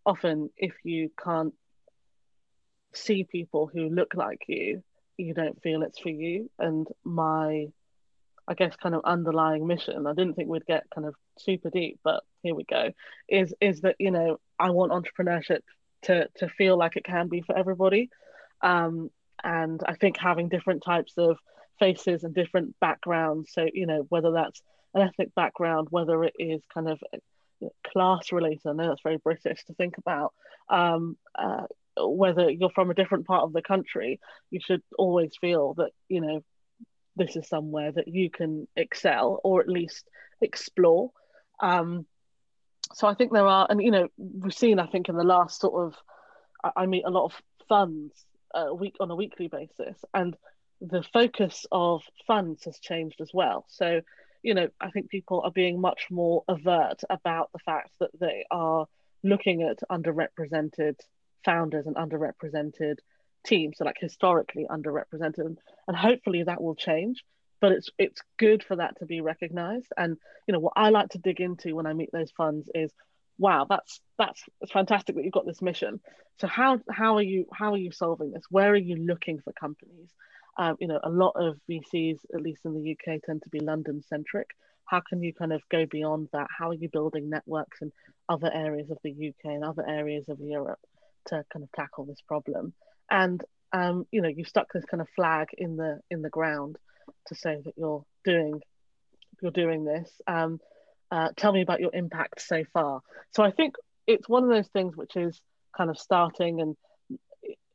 often 0.04 0.50
if 0.56 0.72
you 0.82 1.10
can't 1.22 1.54
see 2.92 3.24
people 3.24 3.70
who 3.72 3.88
look 3.88 4.14
like 4.14 4.42
you, 4.48 4.82
you 5.16 5.34
don't 5.34 5.60
feel 5.62 5.82
it's 5.82 5.98
for 5.98 6.08
you. 6.08 6.50
And 6.58 6.86
my, 7.04 7.68
I 8.48 8.54
guess, 8.54 8.74
kind 8.76 8.94
of 8.94 9.02
underlying 9.04 9.66
mission, 9.66 10.06
I 10.06 10.14
didn't 10.14 10.34
think 10.34 10.48
we'd 10.48 10.66
get 10.66 10.90
kind 10.94 11.06
of 11.06 11.14
super 11.38 11.70
deep, 11.70 12.00
but 12.02 12.22
here 12.42 12.54
we 12.54 12.64
go, 12.64 12.92
is 13.28 13.54
is 13.60 13.82
that, 13.82 13.96
you 13.98 14.10
know, 14.10 14.40
I 14.58 14.70
want 14.70 14.92
entrepreneurship 14.92 15.60
to 16.02 16.28
to 16.36 16.48
feel 16.48 16.76
like 16.78 16.96
it 16.96 17.04
can 17.04 17.28
be 17.28 17.42
for 17.42 17.56
everybody. 17.56 18.10
Um, 18.62 19.10
and 19.42 19.80
I 19.86 19.94
think 19.94 20.16
having 20.18 20.48
different 20.48 20.82
types 20.82 21.14
of 21.16 21.38
faces 21.78 22.24
and 22.24 22.34
different 22.34 22.78
backgrounds, 22.80 23.52
so, 23.52 23.66
you 23.72 23.86
know, 23.86 24.06
whether 24.08 24.32
that's 24.32 24.62
an 24.94 25.02
ethnic 25.02 25.34
background, 25.34 25.88
whether 25.90 26.24
it 26.24 26.34
is 26.38 26.60
kind 26.74 26.88
of 26.88 27.00
class 27.86 28.32
related. 28.32 28.66
I 28.66 28.72
know 28.72 28.88
that's 28.88 29.02
very 29.02 29.18
British 29.18 29.64
to 29.64 29.74
think 29.74 29.98
about. 29.98 30.32
Um, 30.68 31.16
uh, 31.34 31.66
whether 31.96 32.50
you're 32.50 32.70
from 32.70 32.90
a 32.90 32.94
different 32.94 33.26
part 33.26 33.42
of 33.44 33.52
the 33.52 33.62
country, 33.62 34.20
you 34.50 34.60
should 34.62 34.82
always 34.98 35.32
feel 35.40 35.74
that, 35.74 35.90
you 36.08 36.20
know, 36.20 36.42
this 37.16 37.36
is 37.36 37.48
somewhere 37.48 37.92
that 37.92 38.08
you 38.08 38.30
can 38.30 38.66
excel 38.76 39.40
or 39.44 39.60
at 39.60 39.68
least 39.68 40.08
explore. 40.40 41.10
Um, 41.60 42.06
so 42.94 43.06
I 43.06 43.14
think 43.14 43.32
there 43.32 43.46
are, 43.46 43.66
and 43.68 43.82
you 43.82 43.90
know, 43.90 44.08
we've 44.16 44.54
seen, 44.54 44.78
I 44.78 44.86
think, 44.86 45.08
in 45.08 45.16
the 45.16 45.24
last 45.24 45.60
sort 45.60 45.86
of, 45.86 45.94
I, 46.64 46.82
I 46.82 46.86
meet 46.86 47.04
a 47.04 47.10
lot 47.10 47.26
of 47.26 47.32
funds 47.68 48.14
a 48.54 48.74
week 48.74 48.96
on 49.00 49.10
a 49.10 49.16
weekly 49.16 49.48
basis, 49.48 49.96
and 50.14 50.36
the 50.80 51.04
focus 51.12 51.66
of 51.70 52.02
funds 52.26 52.64
has 52.64 52.78
changed 52.78 53.20
as 53.20 53.30
well. 53.34 53.66
So, 53.68 54.00
you 54.42 54.54
know, 54.54 54.68
I 54.80 54.90
think 54.90 55.10
people 55.10 55.42
are 55.44 55.50
being 55.50 55.80
much 55.80 56.06
more 56.10 56.42
avert 56.48 57.02
about 57.10 57.50
the 57.52 57.58
fact 57.58 57.90
that 58.00 58.10
they 58.18 58.46
are 58.50 58.86
looking 59.22 59.62
at 59.62 59.78
underrepresented 59.90 60.96
founders 61.44 61.86
and 61.86 61.96
underrepresented 61.96 62.96
teams, 63.44 63.78
so 63.78 63.84
like 63.84 63.96
historically 63.98 64.66
underrepresented, 64.70 65.56
and 65.88 65.96
hopefully 65.96 66.42
that 66.44 66.62
will 66.62 66.74
change. 66.74 67.24
But 67.60 67.72
it's 67.72 67.90
it's 67.98 68.22
good 68.38 68.62
for 68.62 68.76
that 68.76 68.98
to 68.98 69.06
be 69.06 69.20
recognized. 69.20 69.92
And 69.96 70.16
you 70.46 70.52
know 70.52 70.60
what 70.60 70.74
I 70.76 70.90
like 70.90 71.10
to 71.10 71.18
dig 71.18 71.40
into 71.40 71.74
when 71.74 71.86
I 71.86 71.92
meet 71.92 72.10
those 72.12 72.30
funds 72.30 72.68
is, 72.74 72.90
wow, 73.38 73.66
that's 73.68 74.00
that's 74.18 74.42
fantastic 74.72 75.16
that 75.16 75.24
you've 75.24 75.32
got 75.32 75.46
this 75.46 75.62
mission. 75.62 76.00
So 76.40 76.46
how 76.46 76.80
how 76.90 77.16
are 77.16 77.22
you 77.22 77.46
how 77.52 77.72
are 77.74 77.78
you 77.78 77.92
solving 77.92 78.32
this? 78.32 78.44
Where 78.50 78.70
are 78.70 78.76
you 78.76 78.96
looking 78.96 79.40
for 79.40 79.52
companies? 79.52 80.08
Um, 80.58 80.76
you 80.80 80.88
know, 80.88 81.00
a 81.02 81.10
lot 81.10 81.32
of 81.36 81.58
VCs, 81.70 82.18
at 82.34 82.42
least 82.42 82.64
in 82.64 82.74
the 82.74 82.92
UK, 82.92 83.22
tend 83.22 83.42
to 83.42 83.48
be 83.50 83.60
London 83.60 84.02
centric. 84.02 84.48
How 84.84 85.00
can 85.00 85.22
you 85.22 85.32
kind 85.32 85.52
of 85.52 85.62
go 85.70 85.86
beyond 85.86 86.28
that? 86.32 86.48
How 86.56 86.70
are 86.70 86.74
you 86.74 86.88
building 86.88 87.30
networks 87.30 87.80
in 87.80 87.92
other 88.28 88.50
areas 88.52 88.90
of 88.90 88.98
the 89.04 89.10
UK 89.10 89.52
and 89.52 89.64
other 89.64 89.86
areas 89.86 90.28
of 90.28 90.40
Europe? 90.40 90.80
To 91.26 91.44
kind 91.52 91.62
of 91.62 91.72
tackle 91.72 92.04
this 92.04 92.20
problem. 92.26 92.72
And 93.10 93.42
um, 93.72 94.06
you 94.10 94.22
know, 94.22 94.28
you've 94.28 94.48
stuck 94.48 94.72
this 94.72 94.84
kind 94.84 95.00
of 95.00 95.08
flag 95.14 95.48
in 95.56 95.76
the 95.76 96.00
in 96.10 96.22
the 96.22 96.30
ground 96.30 96.76
to 97.28 97.34
say 97.34 97.60
that 97.64 97.74
you're 97.76 98.04
doing 98.24 98.60
you're 99.40 99.50
doing 99.50 99.84
this. 99.84 100.10
Um, 100.26 100.60
uh, 101.10 101.28
tell 101.36 101.52
me 101.52 101.62
about 101.62 101.80
your 101.80 101.90
impact 101.94 102.40
so 102.40 102.64
far. 102.72 103.00
So 103.32 103.42
I 103.42 103.50
think 103.50 103.74
it's 104.06 104.28
one 104.28 104.44
of 104.44 104.50
those 104.50 104.68
things 104.68 104.96
which 104.96 105.16
is 105.16 105.40
kind 105.76 105.90
of 105.90 105.98
starting, 105.98 106.60
and 106.60 106.76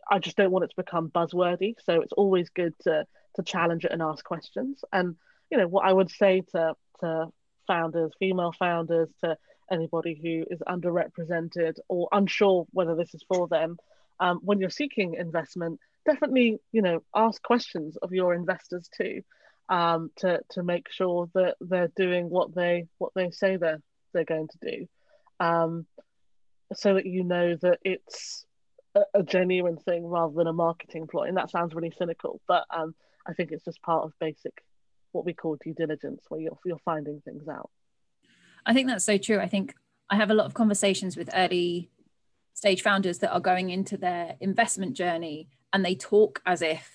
I 0.09 0.19
just 0.19 0.37
don't 0.37 0.51
want 0.51 0.65
it 0.65 0.69
to 0.69 0.75
become 0.83 1.09
buzzwordy. 1.09 1.75
So 1.85 2.01
it's 2.01 2.13
always 2.13 2.49
good 2.49 2.73
to 2.83 3.05
to 3.35 3.43
challenge 3.43 3.85
it 3.85 3.91
and 3.91 4.01
ask 4.01 4.23
questions. 4.23 4.83
And 4.91 5.15
you 5.49 5.57
know, 5.57 5.67
what 5.67 5.85
I 5.85 5.93
would 5.93 6.09
say 6.09 6.43
to 6.51 6.75
to 7.01 7.27
founders, 7.67 8.11
female 8.19 8.53
founders, 8.57 9.09
to 9.23 9.37
anybody 9.71 10.19
who 10.21 10.45
is 10.53 10.61
underrepresented 10.67 11.77
or 11.87 12.07
unsure 12.11 12.65
whether 12.71 12.95
this 12.95 13.13
is 13.13 13.23
for 13.27 13.47
them. 13.47 13.77
Um, 14.19 14.39
when 14.43 14.59
you're 14.59 14.69
seeking 14.69 15.15
investment, 15.15 15.79
definitely 16.05 16.59
you 16.71 16.81
know 16.81 17.03
ask 17.15 17.41
questions 17.41 17.97
of 17.97 18.13
your 18.13 18.33
investors 18.33 18.89
too, 18.95 19.21
um, 19.69 20.11
to 20.17 20.39
to 20.51 20.63
make 20.63 20.89
sure 20.89 21.29
that 21.33 21.55
they're 21.59 21.91
doing 21.95 22.29
what 22.29 22.53
they 22.55 22.87
what 22.97 23.11
they 23.15 23.31
say 23.31 23.57
they're 23.57 23.81
they're 24.13 24.23
going 24.23 24.47
to 24.47 24.57
do, 24.69 24.87
um, 25.39 25.85
so 26.73 26.93
that 26.93 27.05
you 27.05 27.23
know 27.23 27.55
that 27.61 27.79
it's 27.83 28.45
a, 28.95 29.01
a, 29.15 29.23
genuine 29.23 29.77
thing 29.77 30.05
rather 30.05 30.33
than 30.33 30.47
a 30.47 30.53
marketing 30.53 31.07
ploy. 31.07 31.23
And 31.23 31.37
that 31.37 31.51
sounds 31.51 31.75
really 31.75 31.91
cynical, 31.97 32.39
but 32.47 32.65
um, 32.73 32.95
I 33.27 33.33
think 33.33 33.51
it's 33.51 33.65
just 33.65 33.81
part 33.81 34.05
of 34.05 34.13
basic 34.19 34.63
what 35.11 35.25
we 35.25 35.33
call 35.33 35.57
due 35.57 35.73
diligence, 35.73 36.23
where 36.29 36.41
you're 36.41 36.57
you're 36.65 36.77
finding 36.79 37.21
things 37.21 37.47
out. 37.47 37.69
I 38.65 38.73
think 38.73 38.87
that's 38.87 39.05
so 39.05 39.17
true. 39.17 39.39
I 39.39 39.47
think 39.47 39.75
I 40.09 40.15
have 40.15 40.31
a 40.31 40.33
lot 40.33 40.45
of 40.45 40.53
conversations 40.53 41.15
with 41.15 41.29
early 41.33 41.89
stage 42.53 42.81
founders 42.81 43.19
that 43.19 43.33
are 43.33 43.39
going 43.39 43.69
into 43.69 43.97
their 43.97 44.35
investment 44.39 44.95
journey 44.95 45.49
and 45.73 45.83
they 45.83 45.95
talk 45.95 46.41
as 46.45 46.61
if 46.61 46.89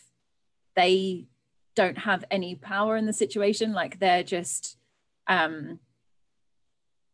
they 0.74 1.26
don't 1.74 1.98
have 1.98 2.24
any 2.30 2.54
power 2.54 2.96
in 2.96 3.06
the 3.06 3.12
situation 3.12 3.72
like 3.72 3.98
they're 3.98 4.22
just 4.22 4.78
um, 5.26 5.78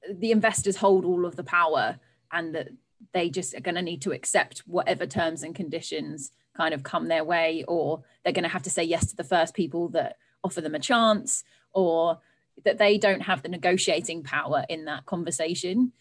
the 0.08 0.30
investors 0.30 0.76
hold 0.76 1.04
all 1.04 1.26
of 1.26 1.36
the 1.36 1.44
power 1.44 1.98
and 2.32 2.54
that 2.54 2.68
they 3.12 3.28
just 3.28 3.54
are 3.54 3.60
going 3.60 3.74
to 3.74 3.82
need 3.82 4.02
to 4.02 4.12
accept 4.12 4.60
whatever 4.60 5.06
terms 5.06 5.42
and 5.42 5.54
conditions 5.54 6.30
kind 6.56 6.72
of 6.72 6.82
come 6.82 7.08
their 7.08 7.24
way 7.24 7.64
or 7.66 8.02
they're 8.22 8.32
going 8.32 8.44
to 8.44 8.48
have 8.48 8.62
to 8.62 8.70
say 8.70 8.82
yes 8.82 9.06
to 9.06 9.16
the 9.16 9.24
first 9.24 9.54
people 9.54 9.88
that 9.88 10.16
offer 10.44 10.60
them 10.60 10.74
a 10.74 10.78
chance 10.78 11.42
or 11.72 12.20
that 12.64 12.78
they 12.78 12.98
don't 12.98 13.22
have 13.22 13.42
the 13.42 13.48
negotiating 13.48 14.22
power 14.22 14.64
in 14.68 14.86
that 14.86 15.06
conversation. 15.06 15.92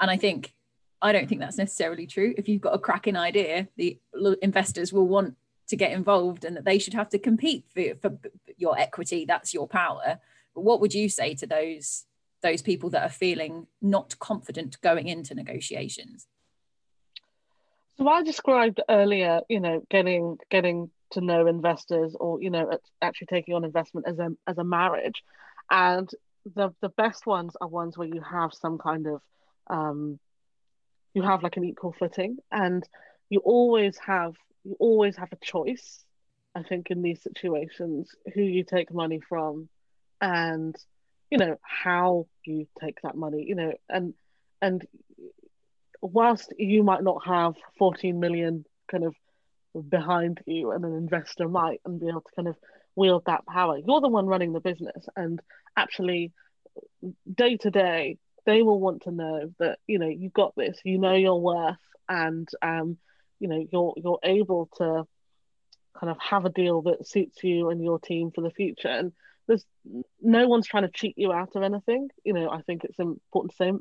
And 0.00 0.10
I 0.10 0.16
think 0.16 0.54
I 1.00 1.10
don't 1.10 1.28
think 1.28 1.40
that's 1.40 1.58
necessarily 1.58 2.06
true. 2.06 2.32
If 2.38 2.48
you've 2.48 2.60
got 2.60 2.74
a 2.74 2.78
cracking 2.78 3.16
idea, 3.16 3.68
the 3.76 3.98
investors 4.40 4.92
will 4.92 5.08
want 5.08 5.36
to 5.68 5.76
get 5.76 5.92
involved 5.92 6.44
and 6.44 6.56
that 6.56 6.64
they 6.64 6.78
should 6.78 6.94
have 6.94 7.08
to 7.08 7.18
compete 7.18 7.64
for, 7.74 7.94
for 8.00 8.18
your 8.56 8.78
equity. 8.78 9.24
That's 9.24 9.52
your 9.52 9.66
power. 9.66 10.20
But 10.54 10.60
what 10.60 10.80
would 10.80 10.94
you 10.94 11.08
say 11.08 11.34
to 11.34 11.46
those 11.46 12.04
those 12.42 12.62
people 12.62 12.90
that 12.90 13.04
are 13.04 13.08
feeling 13.08 13.66
not 13.80 14.18
confident 14.18 14.80
going 14.80 15.08
into 15.08 15.34
negotiations? 15.34 16.26
So 17.96 18.08
I 18.08 18.22
described 18.22 18.80
earlier, 18.88 19.40
you 19.48 19.60
know, 19.60 19.82
getting 19.90 20.38
getting 20.50 20.90
to 21.12 21.20
know 21.20 21.46
investors 21.46 22.16
or 22.18 22.40
you 22.42 22.50
know 22.50 22.70
actually 23.00 23.26
taking 23.26 23.54
on 23.54 23.64
investment 23.64 24.06
as 24.08 24.18
a 24.18 24.30
as 24.46 24.58
a 24.58 24.64
marriage 24.64 25.22
and 25.70 26.08
the 26.54 26.74
the 26.80 26.88
best 26.90 27.26
ones 27.26 27.54
are 27.60 27.68
ones 27.68 27.96
where 27.96 28.08
you 28.08 28.20
have 28.20 28.52
some 28.52 28.78
kind 28.78 29.06
of 29.06 29.20
um, 29.68 30.18
you 31.14 31.22
have 31.22 31.42
like 31.42 31.56
an 31.56 31.64
equal 31.64 31.94
footing. 31.98 32.38
And 32.50 32.86
you 33.32 33.40
always 33.40 33.96
have 34.06 34.34
you 34.62 34.76
always 34.78 35.16
have 35.16 35.32
a 35.32 35.44
choice 35.44 36.04
i 36.54 36.62
think 36.62 36.90
in 36.90 37.00
these 37.00 37.22
situations 37.22 38.14
who 38.34 38.42
you 38.42 38.62
take 38.62 38.92
money 38.92 39.20
from 39.26 39.68
and 40.20 40.76
you 41.30 41.38
know 41.38 41.56
how 41.62 42.26
you 42.44 42.66
take 42.78 43.00
that 43.02 43.16
money 43.16 43.42
you 43.48 43.54
know 43.54 43.72
and 43.88 44.12
and 44.60 44.86
whilst 46.02 46.52
you 46.58 46.82
might 46.82 47.02
not 47.02 47.24
have 47.26 47.54
14 47.78 48.20
million 48.20 48.66
kind 48.90 49.04
of 49.04 49.14
behind 49.88 50.40
you 50.46 50.72
and 50.72 50.84
an 50.84 50.94
investor 50.94 51.48
might 51.48 51.80
and 51.86 52.00
be 52.00 52.08
able 52.08 52.20
to 52.20 52.36
kind 52.36 52.48
of 52.48 52.56
wield 52.94 53.24
that 53.26 53.46
power. 53.46 53.78
You're 53.78 54.00
the 54.00 54.08
one 54.08 54.26
running 54.26 54.52
the 54.52 54.60
business, 54.60 55.06
and 55.16 55.40
actually, 55.76 56.32
day 57.32 57.56
to 57.58 57.70
day, 57.70 58.18
they 58.44 58.62
will 58.62 58.80
want 58.80 59.02
to 59.02 59.10
know 59.10 59.52
that 59.58 59.78
you 59.86 59.98
know 59.98 60.08
you've 60.08 60.32
got 60.32 60.54
this, 60.56 60.78
you 60.84 60.98
know 60.98 61.14
your 61.14 61.40
worth, 61.40 61.76
and 62.08 62.48
um, 62.60 62.98
you 63.38 63.48
know 63.48 63.64
you're 63.70 63.94
you're 63.96 64.20
able 64.22 64.68
to 64.78 65.06
kind 65.98 66.10
of 66.10 66.16
have 66.18 66.44
a 66.44 66.50
deal 66.50 66.82
that 66.82 67.06
suits 67.06 67.42
you 67.44 67.70
and 67.70 67.82
your 67.82 67.98
team 67.98 68.30
for 68.34 68.40
the 68.40 68.50
future. 68.50 68.88
And 68.88 69.12
there's 69.46 69.64
no 70.20 70.48
one's 70.48 70.66
trying 70.66 70.84
to 70.84 70.90
cheat 70.92 71.14
you 71.16 71.32
out 71.32 71.54
of 71.54 71.62
anything. 71.62 72.08
You 72.24 72.32
know, 72.32 72.50
I 72.50 72.62
think 72.62 72.84
it's 72.84 72.98
important 72.98 73.52
to 73.52 73.56
say. 73.56 73.72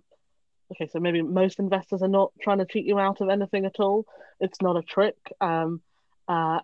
Okay, 0.74 0.90
so 0.92 1.00
maybe 1.00 1.22
most 1.22 1.60
investors 1.60 2.02
are 2.02 2.08
not 2.08 2.32
trying 2.42 2.60
to 2.60 2.66
cheat 2.66 2.86
you 2.86 2.98
out 2.98 3.20
of 3.20 3.30
anything 3.30 3.66
at 3.66 3.80
all. 3.80 4.06
It's 4.40 4.62
not 4.62 4.78
a 4.78 4.82
trick. 4.82 5.18
Um, 5.42 5.82
uh, 6.30 6.60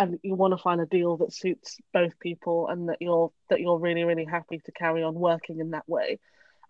and 0.00 0.18
you 0.22 0.34
want 0.34 0.52
to 0.52 0.62
find 0.62 0.80
a 0.80 0.86
deal 0.86 1.18
that 1.18 1.30
suits 1.30 1.76
both 1.92 2.18
people 2.20 2.68
and 2.68 2.88
that 2.88 2.96
you're 3.00 3.30
that 3.50 3.60
you're 3.60 3.78
really 3.78 4.04
really 4.04 4.24
happy 4.24 4.58
to 4.64 4.72
carry 4.72 5.02
on 5.02 5.14
working 5.14 5.60
in 5.60 5.70
that 5.72 5.86
way. 5.86 6.18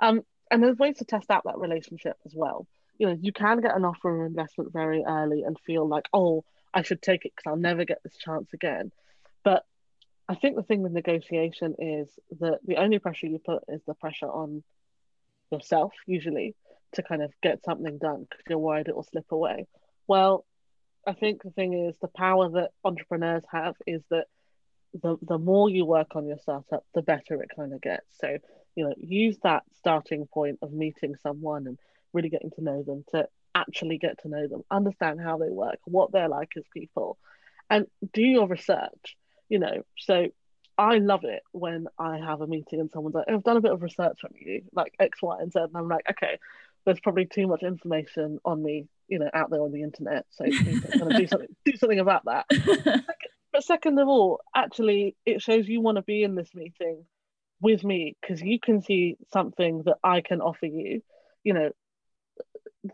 Um, 0.00 0.22
and 0.50 0.60
there's 0.60 0.78
ways 0.78 0.98
to 0.98 1.04
test 1.04 1.30
out 1.30 1.44
that 1.44 1.58
relationship 1.58 2.16
as 2.26 2.32
well. 2.34 2.66
You 2.98 3.06
know 3.06 3.16
you 3.20 3.32
can 3.32 3.60
get 3.60 3.76
an 3.76 3.84
offer 3.84 4.24
of 4.24 4.26
investment 4.26 4.72
very 4.72 5.04
early 5.06 5.44
and 5.44 5.56
feel 5.60 5.86
like 5.86 6.08
oh 6.12 6.44
i 6.74 6.82
should 6.82 7.00
take 7.00 7.24
it 7.24 7.32
because 7.34 7.48
i'll 7.48 7.56
never 7.56 7.84
get 7.84 8.02
this 8.02 8.16
chance 8.16 8.52
again. 8.52 8.90
But 9.44 9.64
i 10.28 10.34
think 10.34 10.56
the 10.56 10.64
thing 10.64 10.82
with 10.82 10.92
negotiation 10.92 11.76
is 11.78 12.08
that 12.40 12.58
the 12.66 12.78
only 12.78 12.98
pressure 12.98 13.28
you 13.28 13.38
put 13.38 13.62
is 13.68 13.80
the 13.86 13.94
pressure 13.94 14.28
on 14.28 14.64
yourself 15.52 15.92
usually 16.06 16.56
to 16.94 17.04
kind 17.04 17.22
of 17.22 17.32
get 17.42 17.64
something 17.64 17.98
done 17.98 18.26
because 18.28 18.44
you're 18.48 18.58
worried 18.58 18.88
it 18.88 18.96
will 18.96 19.04
slip 19.04 19.30
away. 19.30 19.68
Well 20.08 20.44
I 21.06 21.12
think 21.12 21.42
the 21.42 21.50
thing 21.50 21.72
is 21.72 21.96
the 22.00 22.08
power 22.08 22.50
that 22.50 22.72
entrepreneurs 22.84 23.44
have 23.50 23.74
is 23.86 24.02
that 24.10 24.26
the 24.92 25.16
the 25.22 25.38
more 25.38 25.70
you 25.70 25.84
work 25.84 26.16
on 26.16 26.26
your 26.26 26.38
startup, 26.38 26.84
the 26.94 27.02
better 27.02 27.42
it 27.42 27.50
kind 27.54 27.72
of 27.72 27.80
gets. 27.80 28.06
So, 28.18 28.38
you 28.74 28.84
know, 28.84 28.94
use 28.98 29.38
that 29.42 29.62
starting 29.78 30.26
point 30.26 30.58
of 30.62 30.72
meeting 30.72 31.14
someone 31.22 31.66
and 31.66 31.78
really 32.12 32.28
getting 32.28 32.50
to 32.52 32.64
know 32.64 32.82
them 32.82 33.04
to 33.12 33.28
actually 33.54 33.98
get 33.98 34.20
to 34.22 34.28
know 34.28 34.46
them, 34.46 34.62
understand 34.70 35.20
how 35.20 35.38
they 35.38 35.50
work, 35.50 35.78
what 35.84 36.12
they're 36.12 36.28
like 36.28 36.50
as 36.56 36.64
people, 36.74 37.18
and 37.68 37.86
do 38.12 38.22
your 38.22 38.48
research. 38.48 39.16
You 39.48 39.58
know, 39.58 39.82
so 39.98 40.28
I 40.76 40.98
love 40.98 41.24
it 41.24 41.42
when 41.52 41.88
I 41.98 42.18
have 42.18 42.40
a 42.40 42.46
meeting 42.46 42.80
and 42.80 42.90
someone's 42.90 43.14
like, 43.14 43.26
oh, 43.28 43.34
I've 43.34 43.44
done 43.44 43.56
a 43.56 43.60
bit 43.60 43.72
of 43.72 43.82
research 43.82 44.18
on 44.24 44.30
you, 44.34 44.62
like 44.72 44.94
X, 44.98 45.20
Y, 45.22 45.36
and 45.40 45.52
Z. 45.52 45.60
And 45.60 45.76
I'm 45.76 45.88
like, 45.88 46.06
okay, 46.10 46.38
there's 46.84 47.00
probably 47.00 47.26
too 47.26 47.46
much 47.46 47.62
information 47.62 48.38
on 48.44 48.62
me 48.62 48.86
you 49.10 49.18
know 49.18 49.28
out 49.34 49.50
there 49.50 49.60
on 49.62 49.72
the 49.72 49.82
internet. 49.82 50.24
So 50.30 50.44
going 50.98 51.10
to 51.10 51.18
do 51.18 51.26
something 51.26 51.48
do 51.64 51.76
something 51.76 52.00
about 52.00 52.24
that. 52.24 52.46
But 53.52 53.64
second 53.64 53.98
of 53.98 54.06
all 54.06 54.40
actually 54.54 55.16
it 55.26 55.42
shows 55.42 55.66
you 55.66 55.80
want 55.80 55.96
to 55.96 56.02
be 56.02 56.22
in 56.22 56.36
this 56.36 56.54
meeting 56.54 57.04
with 57.60 57.82
me 57.82 58.16
because 58.20 58.40
you 58.40 58.60
can 58.60 58.80
see 58.80 59.16
something 59.32 59.82
that 59.86 59.96
i 60.04 60.20
can 60.20 60.40
offer 60.40 60.66
you. 60.66 61.02
You 61.42 61.54
know 61.54 61.70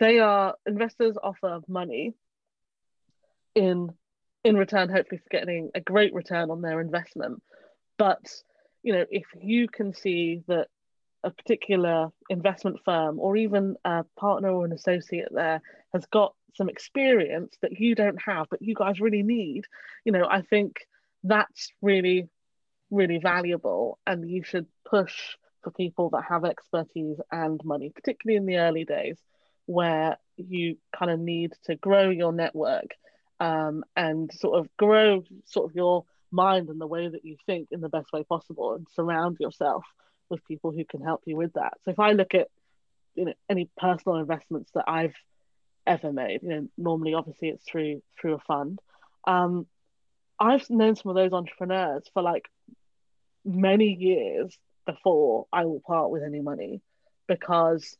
they 0.01 0.19
are 0.19 0.55
investors 0.67 1.17
offer 1.23 1.61
money 1.69 2.15
in 3.55 3.91
in 4.45 4.57
return 4.57 4.89
hopefully 4.89 5.21
for 5.21 5.29
getting 5.29 5.71
a 5.75 5.81
great 5.81 6.15
return 6.15 6.51
on 6.51 6.63
their 6.63 6.81
investment. 6.81 7.43
But 7.99 8.27
you 8.83 8.95
know 8.95 9.05
if 9.11 9.27
you 9.39 9.69
can 9.69 9.93
see 9.93 10.43
that 10.49 10.69
a 11.27 11.31
particular 11.31 12.09
investment 12.31 12.79
firm 12.85 13.19
or 13.19 13.37
even 13.37 13.75
a 13.85 14.05
partner 14.19 14.51
or 14.51 14.65
an 14.65 14.73
associate 14.73 15.29
there 15.33 15.61
has 15.97 16.07
got 16.07 16.35
some 16.55 16.69
experience 16.69 17.57
that 17.63 17.79
you 17.79 17.95
don't 17.95 18.21
have 18.23 18.47
but 18.51 18.63
you 18.63 18.75
guys 18.75 19.01
really 19.01 19.23
need 19.23 19.65
you 20.05 20.13
know 20.13 20.27
i 20.31 20.41
think 20.41 20.87
that's 21.25 21.73
really 21.83 22.29
really 22.91 23.19
valuable 23.19 23.99
and 24.07 24.29
you 24.31 24.43
should 24.43 24.67
push 24.89 25.37
for 25.63 25.71
people 25.71 26.11
that 26.11 26.25
have 26.29 26.45
expertise 26.45 27.19
and 27.31 27.61
money 27.65 27.91
particularly 27.95 28.37
in 28.37 28.47
the 28.47 28.57
early 28.57 28.85
days 28.85 29.19
where 29.67 30.17
you 30.37 30.77
kind 30.97 31.11
of 31.11 31.19
need 31.19 31.53
to 31.65 31.75
grow 31.75 32.09
your 32.11 32.33
network 32.33 32.95
um, 33.41 33.85
and 33.97 34.31
sort 34.33 34.59
of 34.59 34.69
grow 34.77 35.23
sort 35.45 35.71
of 35.71 35.77
your 35.77 36.05
mind 36.31 36.69
and 36.69 36.81
the 36.81 36.87
way 36.87 37.09
that 37.09 37.25
you 37.25 37.37
think 37.47 37.69
in 37.71 37.81
the 37.81 37.89
best 37.89 38.13
way 38.13 38.23
possible 38.23 38.75
and 38.75 38.87
surround 38.95 39.37
yourself 39.41 39.85
with 40.29 40.45
people 40.47 40.71
who 40.71 40.85
can 40.85 41.01
help 41.01 41.23
you 41.27 41.37
with 41.37 41.53
that. 41.55 41.75
So 41.85 41.91
if 41.91 41.99
I 41.99 42.13
look 42.13 42.35
at 42.35 42.49
you 43.15 43.27
know 43.27 43.35
any 43.49 43.69
personal 43.77 44.19
investments 44.19 44.71
that 44.75 44.85
I've 44.87 45.15
ever 45.87 46.13
made, 46.13 46.43
you 46.43 46.49
know, 46.49 46.69
normally 46.77 47.15
obviously 47.15 47.49
it's 47.49 47.65
through 47.65 48.03
through 48.21 48.35
a 48.35 48.39
fund. 48.41 48.79
Um, 49.27 49.67
I've 50.39 50.69
known 50.69 50.97
some 50.97 51.11
of 51.11 51.17
those 51.17 51.33
entrepreneurs 51.33 52.05
for 52.13 52.23
like 52.23 52.47
many 53.45 53.93
years 53.93 54.57
before 54.87 55.47
I 55.53 55.65
will 55.65 55.81
part 55.81 56.11
with 56.11 56.23
any 56.23 56.41
money 56.41 56.83
because 57.27 57.97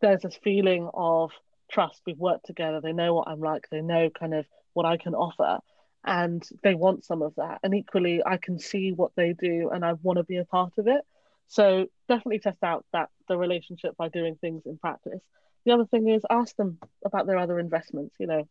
there's 0.00 0.22
this 0.22 0.38
feeling 0.42 0.88
of 0.94 1.30
trust. 1.70 2.00
We've 2.06 2.18
worked 2.18 2.46
together. 2.46 2.80
They 2.80 2.92
know 2.92 3.14
what 3.14 3.28
I'm 3.28 3.40
like. 3.40 3.68
They 3.70 3.82
know 3.82 4.10
kind 4.10 4.34
of 4.34 4.46
what 4.72 4.86
I 4.86 4.96
can 4.96 5.14
offer 5.14 5.58
and 6.04 6.46
they 6.62 6.74
want 6.74 7.04
some 7.04 7.22
of 7.22 7.34
that. 7.36 7.60
And 7.62 7.74
equally, 7.74 8.22
I 8.24 8.38
can 8.38 8.58
see 8.58 8.92
what 8.92 9.12
they 9.16 9.34
do 9.34 9.70
and 9.72 9.84
I 9.84 9.94
want 9.94 10.18
to 10.18 10.24
be 10.24 10.38
a 10.38 10.44
part 10.44 10.72
of 10.78 10.86
it. 10.86 11.02
So 11.48 11.86
definitely 12.08 12.38
test 12.38 12.62
out 12.62 12.86
that 12.92 13.10
the 13.28 13.36
relationship 13.36 13.96
by 13.96 14.08
doing 14.08 14.36
things 14.36 14.62
in 14.66 14.78
practice. 14.78 15.20
The 15.64 15.72
other 15.72 15.86
thing 15.86 16.08
is 16.08 16.22
ask 16.28 16.56
them 16.56 16.78
about 17.04 17.26
their 17.26 17.38
other 17.38 17.58
investments. 17.58 18.14
You 18.18 18.26
know, 18.26 18.48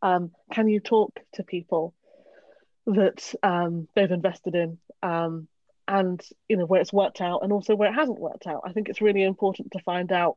um, 0.00 0.30
can 0.52 0.68
you 0.68 0.80
talk 0.80 1.18
to 1.34 1.44
people 1.44 1.94
that 2.86 3.34
um, 3.42 3.88
they've 3.94 4.10
invested 4.10 4.54
in, 4.54 4.78
um, 5.02 5.48
and 5.86 6.20
you 6.48 6.56
know 6.56 6.66
where 6.66 6.80
it's 6.80 6.92
worked 6.92 7.20
out, 7.20 7.42
and 7.42 7.52
also 7.52 7.74
where 7.74 7.90
it 7.90 7.94
hasn't 7.94 8.18
worked 8.18 8.46
out. 8.46 8.62
I 8.64 8.72
think 8.72 8.88
it's 8.88 9.02
really 9.02 9.22
important 9.22 9.72
to 9.72 9.80
find 9.80 10.10
out 10.12 10.36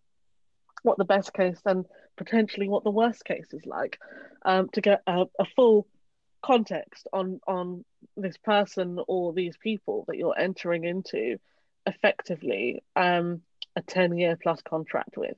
what 0.84 0.98
the 0.98 1.06
best 1.06 1.34
case 1.34 1.60
and 1.65 1.86
potentially 2.18 2.70
what 2.70 2.84
the 2.84 2.91
worst 2.91 3.26
case 3.26 3.48
is 3.52 3.65
like, 3.65 4.00
um, 4.44 4.70
to 4.74 4.82
get 4.82 5.02
a, 5.08 5.26
a 5.39 5.46
full 5.56 5.88
context 6.44 7.08
on 7.12 7.39
on 7.48 7.84
this 8.15 8.38
person 8.38 9.00
or 9.08 9.34
these 9.34 9.58
people 9.58 10.06
that 10.08 10.18
you're 10.18 10.38
entering 10.38 10.84
into 10.84 11.38
effectively 11.88 12.84
um, 12.96 13.41
a 13.76 13.82
10 13.82 14.18
year 14.18 14.38
plus 14.41 14.62
contract 14.62 15.18
with 15.18 15.36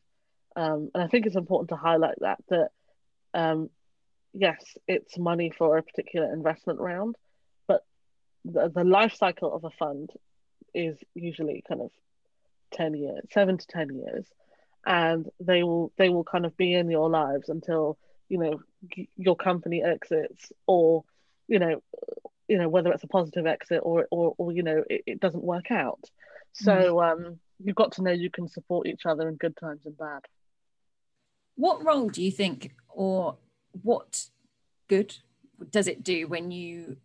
um, 0.58 0.90
and 0.94 1.04
i 1.04 1.08
think 1.08 1.26
it's 1.26 1.36
important 1.36 1.70
to 1.70 1.76
highlight 1.76 2.20
that 2.20 2.40
that 2.50 2.72
um, 3.34 3.70
yes 4.34 4.78
it's 4.88 5.18
money 5.18 5.52
for 5.58 5.78
a 5.78 5.84
particular 5.84 6.34
investment 6.34 6.80
round 6.80 7.16
but 7.68 7.86
the, 8.44 8.70
the 8.70 8.84
life 8.84 9.14
cycle 9.16 9.54
of 9.54 9.64
a 9.64 9.70
fund 9.70 10.12
is 10.74 10.98
usually 11.16 11.64
kind 11.68 11.82
of 11.82 11.92
10 12.72 12.94
years 12.94 13.24
7 13.32 13.58
to 13.58 13.68
10 13.68 13.96
years. 13.96 14.26
And 14.86 15.28
they 15.40 15.64
will 15.64 15.92
they 15.98 16.08
will 16.08 16.24
kind 16.24 16.46
of 16.46 16.56
be 16.56 16.74
in 16.74 16.90
your 16.90 17.10
lives 17.10 17.50
until 17.50 17.98
you 18.30 18.38
know 18.38 18.62
your 19.18 19.36
company 19.36 19.84
exits 19.84 20.52
or 20.66 21.04
you 21.48 21.60
know 21.60 21.82
you 22.48 22.58
know 22.58 22.70
whether 22.70 22.92
it's 22.94 23.04
a 23.04 23.08
positive 23.08 23.46
exit 23.46 23.82
or 23.84 24.08
or, 24.12 24.34
or 24.38 24.54
you 24.54 24.64
know 24.64 24.84
it, 24.90 25.04
it 25.06 25.20
doesn't 25.20 25.44
work 25.44 25.72
out. 25.72 26.00
So 26.54 26.72
mm. 26.72 27.12
um 27.12 27.40
you've 27.62 27.76
got 27.76 27.94
to 27.94 28.04
know 28.04 28.12
you 28.12 28.30
can 28.30 28.48
support 28.48 28.88
each 28.88 29.06
other 29.06 29.28
in 29.28 29.36
good 29.36 29.58
times 29.58 29.82
and 29.86 29.98
bad 29.98 30.22
what 31.58 31.84
role 31.86 32.10
do 32.10 32.24
you 32.24 32.32
think 32.32 32.74
or 32.88 33.38
what 33.84 34.28
good 34.88 35.18
does 35.70 35.88
it 35.88 36.04
do 36.04 36.28
when 36.28 36.52
you 36.52 36.98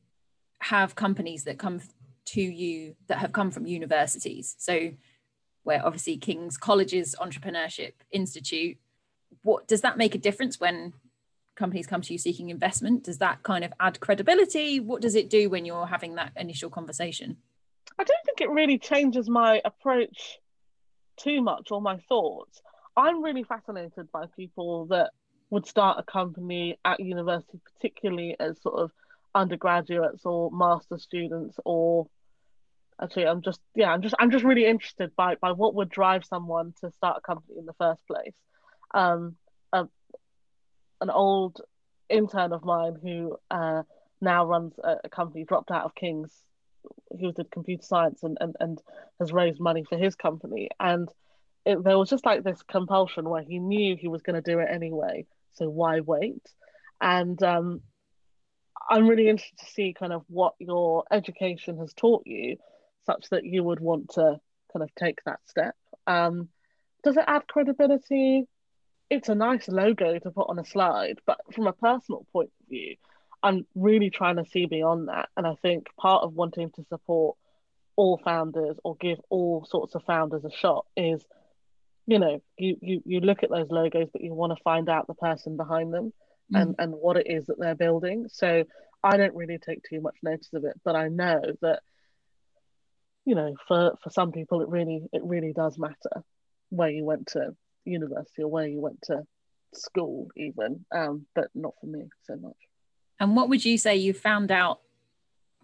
have 0.60 0.94
companies 0.94 1.44
that 1.44 1.58
come 1.58 1.80
to 2.24 2.40
you 2.40 2.94
that 3.08 3.18
have 3.18 3.32
come 3.32 3.50
from 3.50 3.66
universities? 3.66 4.54
So 4.58 4.92
where 5.64 5.84
obviously 5.84 6.16
king's 6.16 6.56
college's 6.56 7.16
entrepreneurship 7.20 7.92
institute 8.10 8.78
what 9.42 9.66
does 9.66 9.80
that 9.80 9.96
make 9.96 10.14
a 10.14 10.18
difference 10.18 10.60
when 10.60 10.92
companies 11.56 11.86
come 11.86 12.00
to 12.02 12.12
you 12.12 12.18
seeking 12.18 12.50
investment? 12.50 13.04
Does 13.04 13.18
that 13.18 13.42
kind 13.42 13.64
of 13.64 13.72
add 13.80 14.00
credibility? 14.00 14.80
What 14.80 15.02
does 15.02 15.14
it 15.14 15.30
do 15.30 15.50
when 15.50 15.64
you're 15.64 15.86
having 15.86 16.14
that 16.16 16.32
initial 16.36 16.70
conversation? 16.70 17.36
I 17.98 18.04
don't 18.04 18.24
think 18.24 18.40
it 18.40 18.50
really 18.50 18.78
changes 18.78 19.28
my 19.28 19.60
approach 19.64 20.38
too 21.18 21.42
much 21.42 21.70
or 21.70 21.80
my 21.80 21.98
thoughts 22.08 22.62
i'm 22.96 23.22
really 23.22 23.44
fascinated 23.44 24.10
by 24.12 24.24
people 24.36 24.86
that 24.86 25.10
would 25.50 25.66
start 25.66 25.98
a 25.98 26.10
company 26.10 26.78
at 26.84 27.00
university 27.00 27.60
particularly 27.74 28.36
as 28.40 28.60
sort 28.62 28.78
of 28.78 28.90
undergraduates 29.34 30.24
or 30.24 30.50
master 30.52 30.98
students 30.98 31.56
or 31.64 32.06
actually 33.02 33.26
i'm 33.26 33.42
just 33.42 33.60
yeah 33.74 33.90
i'm 33.90 34.02
just 34.02 34.14
i'm 34.18 34.30
just 34.30 34.44
really 34.44 34.66
interested 34.66 35.14
by 35.16 35.34
by 35.36 35.52
what 35.52 35.74
would 35.74 35.88
drive 35.88 36.24
someone 36.24 36.74
to 36.80 36.90
start 36.92 37.16
a 37.18 37.20
company 37.20 37.58
in 37.58 37.66
the 37.66 37.72
first 37.74 38.06
place 38.06 38.34
um 38.94 39.36
an 41.02 41.10
old 41.10 41.60
intern 42.08 42.52
of 42.52 42.64
mine 42.64 42.96
who 43.02 43.36
uh, 43.50 43.82
now 44.20 44.46
runs 44.46 44.72
a, 44.82 44.96
a, 45.04 45.08
company, 45.08 45.44
dropped 45.44 45.70
out 45.70 45.84
of 45.84 45.94
King's. 45.94 46.32
He 47.18 47.30
did 47.32 47.50
computer 47.50 47.82
science 47.82 48.22
and, 48.22 48.38
and, 48.40 48.56
and 48.60 48.78
has 49.18 49.32
raised 49.32 49.60
money 49.60 49.84
for 49.86 49.98
his 49.98 50.14
company. 50.14 50.70
And 50.80 51.08
it, 51.64 51.82
there 51.82 51.98
was 51.98 52.10
just 52.10 52.26
like 52.26 52.42
this 52.42 52.62
compulsion 52.62 53.28
where 53.28 53.42
he 53.42 53.58
knew 53.58 53.96
he 53.96 54.08
was 54.08 54.22
going 54.22 54.40
to 54.40 54.50
do 54.50 54.58
it 54.58 54.68
anyway. 54.70 55.26
So 55.54 55.68
why 55.68 56.00
wait? 56.00 56.42
And 57.00 57.40
um, 57.42 57.82
I'm 58.90 59.06
really 59.06 59.28
interested 59.28 59.58
to 59.58 59.70
see 59.72 59.94
kind 59.98 60.12
of 60.12 60.24
what 60.28 60.54
your 60.58 61.04
education 61.10 61.78
has 61.78 61.92
taught 61.92 62.22
you, 62.26 62.56
such 63.06 63.28
that 63.30 63.44
you 63.44 63.62
would 63.64 63.80
want 63.80 64.10
to 64.14 64.40
kind 64.72 64.82
of 64.82 64.94
take 64.94 65.18
that 65.24 65.40
step. 65.46 65.74
Um, 66.06 66.48
does 67.04 67.16
it 67.16 67.24
add 67.26 67.46
credibility? 67.48 68.46
it's 69.12 69.28
a 69.28 69.34
nice 69.34 69.68
logo 69.68 70.18
to 70.18 70.30
put 70.30 70.48
on 70.48 70.58
a 70.58 70.64
slide, 70.64 71.20
but 71.26 71.38
from 71.54 71.66
a 71.66 71.72
personal 71.74 72.26
point 72.32 72.50
of 72.62 72.68
view, 72.70 72.96
I'm 73.42 73.66
really 73.74 74.08
trying 74.08 74.36
to 74.36 74.46
see 74.46 74.64
beyond 74.64 75.08
that. 75.08 75.28
And 75.36 75.46
I 75.46 75.54
think 75.60 75.88
part 75.98 76.22
of 76.22 76.32
wanting 76.32 76.70
to 76.76 76.84
support 76.88 77.36
all 77.94 78.18
founders 78.24 78.78
or 78.84 78.96
give 78.98 79.20
all 79.28 79.66
sorts 79.68 79.94
of 79.94 80.02
founders 80.04 80.46
a 80.46 80.50
shot 80.50 80.86
is, 80.96 81.22
you 82.06 82.18
know, 82.18 82.42
you 82.58 82.76
you 82.80 83.02
you 83.04 83.20
look 83.20 83.42
at 83.42 83.50
those 83.50 83.70
logos, 83.70 84.08
but 84.12 84.22
you 84.22 84.34
want 84.34 84.56
to 84.56 84.62
find 84.62 84.88
out 84.88 85.06
the 85.06 85.14
person 85.14 85.56
behind 85.56 85.92
them. 85.92 86.12
mm. 86.52 86.60
and, 86.60 86.74
and 86.78 86.92
what 86.92 87.16
it 87.16 87.26
is 87.28 87.46
that 87.46 87.58
they're 87.58 87.74
building. 87.74 88.26
So 88.30 88.64
I 89.02 89.16
don't 89.16 89.34
really 89.34 89.58
take 89.58 89.82
too 89.82 90.00
much 90.00 90.16
notice 90.22 90.50
of 90.52 90.64
it, 90.64 90.80
but 90.84 90.96
I 90.96 91.08
know 91.08 91.40
that 91.60 91.80
you 93.24 93.34
know 93.34 93.54
for 93.68 93.96
for 94.02 94.10
some 94.10 94.32
people 94.32 94.60
it 94.62 94.68
really 94.68 95.02
it 95.12 95.22
really 95.24 95.52
does 95.52 95.78
matter 95.78 96.24
where 96.70 96.90
you 96.90 97.04
went 97.04 97.26
to 97.28 97.54
university 97.84 98.42
or 98.42 98.48
where 98.48 98.66
you 98.66 98.80
went 98.80 99.00
to 99.02 99.22
school 99.74 100.28
even 100.36 100.84
um 100.94 101.26
but 101.34 101.48
not 101.54 101.74
for 101.80 101.86
me 101.86 102.04
so 102.24 102.36
much 102.36 102.56
and 103.20 103.36
what 103.36 103.48
would 103.48 103.64
you 103.64 103.78
say 103.78 103.96
you 103.96 104.12
found 104.12 104.50
out 104.50 104.80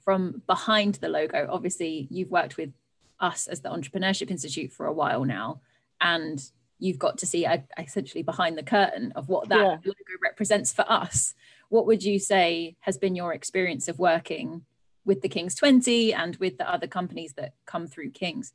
from 0.03 0.43
behind 0.47 0.95
the 0.97 1.09
logo 1.09 1.47
obviously 1.51 2.07
you've 2.11 2.31
worked 2.31 2.57
with 2.57 2.73
us 3.21 3.47
as 3.49 3.61
the 3.61 3.69
entrepreneurship 3.69 4.31
institute 4.31 4.73
for 4.73 4.87
a 4.87 4.93
while 4.93 5.25
now 5.25 5.61
and 6.01 6.43
you've 6.79 6.99
got 6.99 7.19
to 7.19 7.27
see 7.27 7.45
uh, 7.45 7.59
essentially 7.79 8.23
behind 8.23 8.57
the 8.57 8.63
curtain 8.63 9.13
of 9.17 9.29
what 9.29 9.49
that 9.49 9.59
yeah. 9.59 9.77
logo 9.85 10.19
represents 10.23 10.73
for 10.73 10.85
us 10.89 11.35
what 11.69 11.87
would 11.87 12.03
you 12.03 12.19
say 12.19 12.77
has 12.81 12.97
been 12.97 13.15
your 13.15 13.33
experience 13.33 13.89
of 13.89 13.99
working 13.99 14.63
with 15.05 15.21
the 15.23 15.29
King's 15.29 15.55
20 15.55 16.13
and 16.13 16.37
with 16.37 16.59
the 16.59 16.71
other 16.71 16.87
companies 16.87 17.35
that 17.35 17.53
come 17.67 17.87
through 17.87 18.11
King's? 18.11 18.53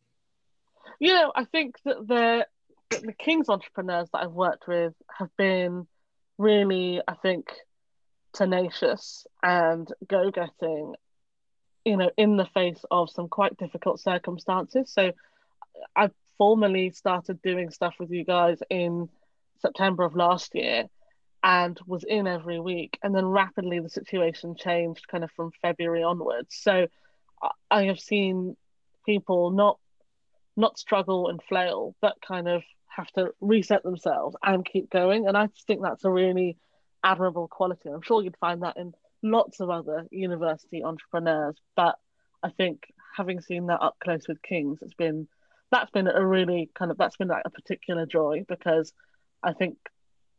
You 1.00 1.14
know, 1.14 1.32
I 1.36 1.46
think 1.46 1.76
that 1.86 2.08
the 2.08 2.48
the 2.90 3.14
King's 3.14 3.50
entrepreneurs 3.50 4.10
that 4.14 4.24
I've 4.24 4.34
worked 4.34 4.68
with 4.68 4.94
have 5.18 5.30
been 5.36 5.88
really, 6.38 7.02
I 7.08 7.16
think, 7.16 7.48
tenacious 8.34 9.26
and 9.42 9.88
go 10.08 10.30
getting, 10.30 10.94
you 11.86 11.98
know, 11.98 12.12
in 12.18 12.38
the 12.38 12.46
face 12.46 12.84
of 12.92 13.10
some 13.10 13.30
quite 13.30 13.58
difficult 13.58 14.00
circumstances. 14.00 14.92
So 14.94 15.12
I 15.96 16.12
formally 16.44 16.92
started 16.92 17.42
doing 17.42 17.70
stuff 17.70 17.94
with 17.98 18.12
you 18.12 18.26
guys 18.26 18.58
in 18.70 19.08
September 19.62 20.04
of 20.04 20.14
last 20.14 20.54
year 20.54 20.88
and 21.42 21.80
was 21.88 22.04
in 22.04 22.28
every 22.28 22.60
week. 22.60 23.00
And 23.02 23.16
then 23.16 23.26
rapidly 23.28 23.80
the 23.80 23.88
situation 23.88 24.58
changed 24.58 25.08
kind 25.08 25.24
of 25.24 25.32
from 25.38 25.52
February 25.62 26.04
onwards. 26.04 26.54
So 26.60 26.88
I 27.72 27.84
have 27.84 27.98
seen 27.98 28.58
people 29.06 29.52
not 29.52 29.80
not 30.58 30.78
struggle 30.78 31.30
and 31.30 31.40
flail, 31.48 31.96
but 32.02 32.16
kind 32.28 32.50
of 32.50 32.62
have 32.88 33.10
to 33.12 33.30
reset 33.40 33.84
themselves 33.84 34.36
and 34.44 34.66
keep 34.66 34.90
going. 34.90 35.30
And 35.30 35.38
I 35.38 35.48
just 35.48 35.66
think 35.66 35.82
that's 35.82 36.04
a 36.04 36.12
really 36.12 36.58
admirable 37.06 37.48
quality. 37.48 37.88
I'm 37.88 38.02
sure 38.02 38.22
you'd 38.22 38.36
find 38.36 38.64
that 38.64 38.76
in 38.76 38.92
lots 39.24 39.62
of 39.62 39.70
other 39.70 40.08
university 40.12 40.84
entrepreneurs, 40.84 41.56
but 41.78 41.96
I 42.44 42.50
think 42.50 42.84
having 43.16 43.40
seen 43.40 43.68
that 43.68 43.82
up 43.82 43.96
close 44.04 44.28
with 44.28 44.42
Kings, 44.42 44.80
it's 44.82 44.94
been 44.94 45.30
that's 45.74 45.90
been 45.90 46.08
a 46.08 46.26
really 46.26 46.70
kind 46.78 46.92
of 46.92 46.98
that's 46.98 47.18
been 47.18 47.30
like 47.30 47.42
a 47.46 47.50
particular 47.50 48.06
joy 48.06 48.46
because 48.48 48.94
I 49.42 49.54
think 49.54 49.78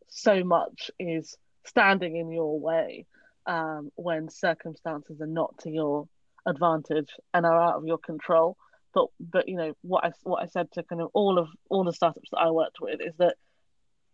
so 0.09 0.45
much 0.45 0.93
is 0.99 1.37
standing 1.65 2.17
in 2.17 2.31
your 2.31 2.61
way 2.61 3.07
um, 3.47 3.91
when 3.97 4.29
circumstances 4.29 5.21
are 5.21 5.27
not 5.27 5.59
to 5.59 5.71
your 5.71 6.09
advantage 6.47 7.11
and 7.33 7.45
are 7.45 7.61
out 7.61 7.75
of 7.75 7.85
your 7.85 7.99
control. 7.99 8.57
But 8.95 9.07
but 9.19 9.49
you 9.49 9.57
know 9.57 9.75
what 9.83 10.05
I 10.05 10.13
what 10.23 10.41
I 10.41 10.47
said 10.47 10.71
to 10.73 10.85
kind 10.85 11.03
of 11.03 11.11
all 11.15 11.39
of 11.39 11.49
all 11.69 11.83
the 11.83 11.93
startups 11.93 12.31
that 12.31 12.39
I 12.39 12.51
worked 12.53 12.77
with 12.81 13.01
is 13.01 13.15
that 13.19 13.35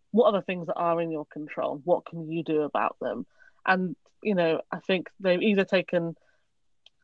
what 0.09 0.25
are 0.25 0.39
the 0.39 0.45
things 0.45 0.67
that 0.67 0.75
are 0.75 0.99
in 0.99 1.11
your 1.11 1.27
control? 1.31 1.81
What 1.83 2.07
can 2.07 2.31
you 2.31 2.43
do 2.43 2.63
about 2.63 2.97
them? 2.99 3.27
And 3.63 3.95
you 4.23 4.33
know 4.33 4.61
I 4.71 4.79
think 4.79 5.07
they've 5.19 5.41
either 5.41 5.65
taken 5.65 6.15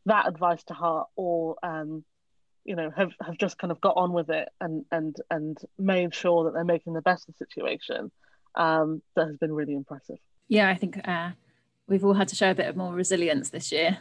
that 0.08 0.28
advice 0.28 0.64
to 0.64 0.74
heart 0.74 1.08
or 1.16 1.58
um, 1.62 2.04
you 2.68 2.76
know 2.76 2.92
have, 2.96 3.12
have 3.26 3.38
just 3.38 3.58
kind 3.58 3.72
of 3.72 3.82
got 3.82 3.96
on 3.98 4.14
with 4.14 4.30
it 4.30 4.50
and 4.62 4.86
and 4.92 5.16
and 5.32 5.58
made 5.80 6.14
sure 6.14 6.44
that 6.44 6.54
they're 6.54 6.64
making 6.64 6.94
the 6.94 7.02
best 7.02 7.28
of 7.28 7.34
the 7.34 7.46
situation 7.46 8.12
um, 8.56 9.02
that 9.16 9.28
has 9.28 9.38
been 9.38 9.54
really 9.54 9.74
impressive. 9.74 10.18
Yeah, 10.48 10.70
I 10.70 10.76
think 10.76 11.00
uh, 11.08 11.32
we've 11.88 12.04
all 12.04 12.14
had 12.14 12.28
to 12.30 12.36
show 12.36 12.52
a 12.52 12.56
bit 12.56 12.68
of 12.68 12.76
more 12.76 12.94
resilience 12.94 13.50
this 13.50 13.72
year 13.72 14.00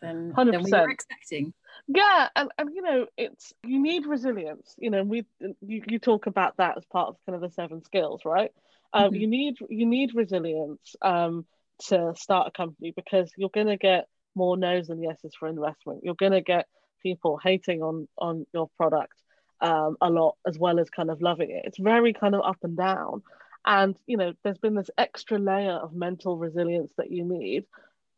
than, 0.00 0.32
than 0.34 0.62
we 0.62 0.70
were 0.70 0.90
expecting. 0.90 1.52
Yeah, 1.86 2.28
and, 2.36 2.50
and 2.58 2.70
you 2.74 2.82
know, 2.82 3.06
it's 3.16 3.52
you 3.64 3.80
need 3.80 4.06
resilience. 4.06 4.74
You 4.78 4.90
know, 4.90 5.02
we 5.02 5.24
you, 5.60 5.82
you 5.86 5.98
talk 5.98 6.26
about 6.26 6.56
that 6.56 6.76
as 6.76 6.84
part 6.86 7.08
of 7.08 7.16
kind 7.26 7.36
of 7.36 7.42
the 7.42 7.54
seven 7.54 7.82
skills, 7.84 8.22
right? 8.24 8.52
Um, 8.92 9.06
mm-hmm. 9.06 9.14
You 9.16 9.26
need 9.26 9.54
you 9.68 9.86
need 9.86 10.14
resilience 10.14 10.96
um, 11.02 11.46
to 11.88 12.14
start 12.16 12.48
a 12.48 12.50
company 12.50 12.92
because 12.94 13.30
you're 13.36 13.50
going 13.50 13.66
to 13.66 13.76
get 13.76 14.06
more 14.34 14.56
no's 14.56 14.88
than 14.88 15.02
yeses 15.02 15.34
for 15.38 15.48
investment. 15.48 16.00
You're 16.04 16.14
going 16.14 16.32
to 16.32 16.40
get 16.40 16.66
people 17.02 17.38
hating 17.42 17.82
on 17.82 18.08
on 18.18 18.46
your 18.52 18.68
product 18.76 19.14
um, 19.60 19.96
a 20.00 20.10
lot 20.10 20.36
as 20.46 20.58
well 20.58 20.80
as 20.80 20.90
kind 20.90 21.10
of 21.10 21.20
loving 21.20 21.50
it. 21.50 21.62
It's 21.66 21.78
very 21.78 22.12
kind 22.12 22.34
of 22.34 22.42
up 22.44 22.58
and 22.62 22.76
down. 22.76 23.22
And, 23.66 23.96
you 24.06 24.16
know, 24.16 24.32
there's 24.42 24.58
been 24.58 24.74
this 24.74 24.90
extra 24.96 25.38
layer 25.38 25.72
of 25.72 25.92
mental 25.92 26.36
resilience 26.36 26.92
that 26.96 27.10
you 27.10 27.24
need 27.24 27.64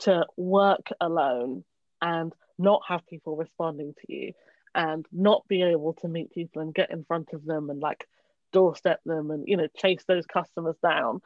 to 0.00 0.26
work 0.36 0.88
alone 1.00 1.64
and 2.00 2.32
not 2.58 2.82
have 2.88 3.06
people 3.06 3.36
responding 3.36 3.94
to 3.94 4.12
you 4.12 4.32
and 4.74 5.06
not 5.12 5.46
be 5.48 5.62
able 5.62 5.94
to 5.94 6.08
meet 6.08 6.32
people 6.32 6.62
and 6.62 6.74
get 6.74 6.90
in 6.90 7.04
front 7.04 7.32
of 7.32 7.44
them 7.44 7.70
and 7.70 7.80
like 7.80 8.06
doorstep 8.52 9.00
them 9.04 9.30
and 9.30 9.44
you 9.48 9.56
know 9.56 9.66
chase 9.76 10.04
those 10.06 10.26
customers 10.26 10.76
down 10.82 11.20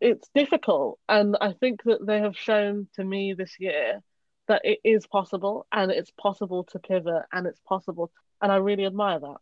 it's 0.00 0.28
difficult 0.34 0.98
and 1.10 1.36
i 1.42 1.52
think 1.52 1.82
that 1.84 2.04
they 2.06 2.20
have 2.20 2.36
shown 2.36 2.88
to 2.94 3.04
me 3.04 3.34
this 3.34 3.56
year 3.60 4.02
that 4.48 4.62
it 4.64 4.78
is 4.84 5.06
possible 5.06 5.66
and 5.72 5.90
it's 5.90 6.10
possible 6.10 6.64
to 6.64 6.78
pivot 6.78 7.22
and 7.32 7.46
it's 7.46 7.60
possible 7.60 8.10
and 8.42 8.52
i 8.52 8.56
really 8.56 8.86
admire 8.86 9.18
that 9.18 9.36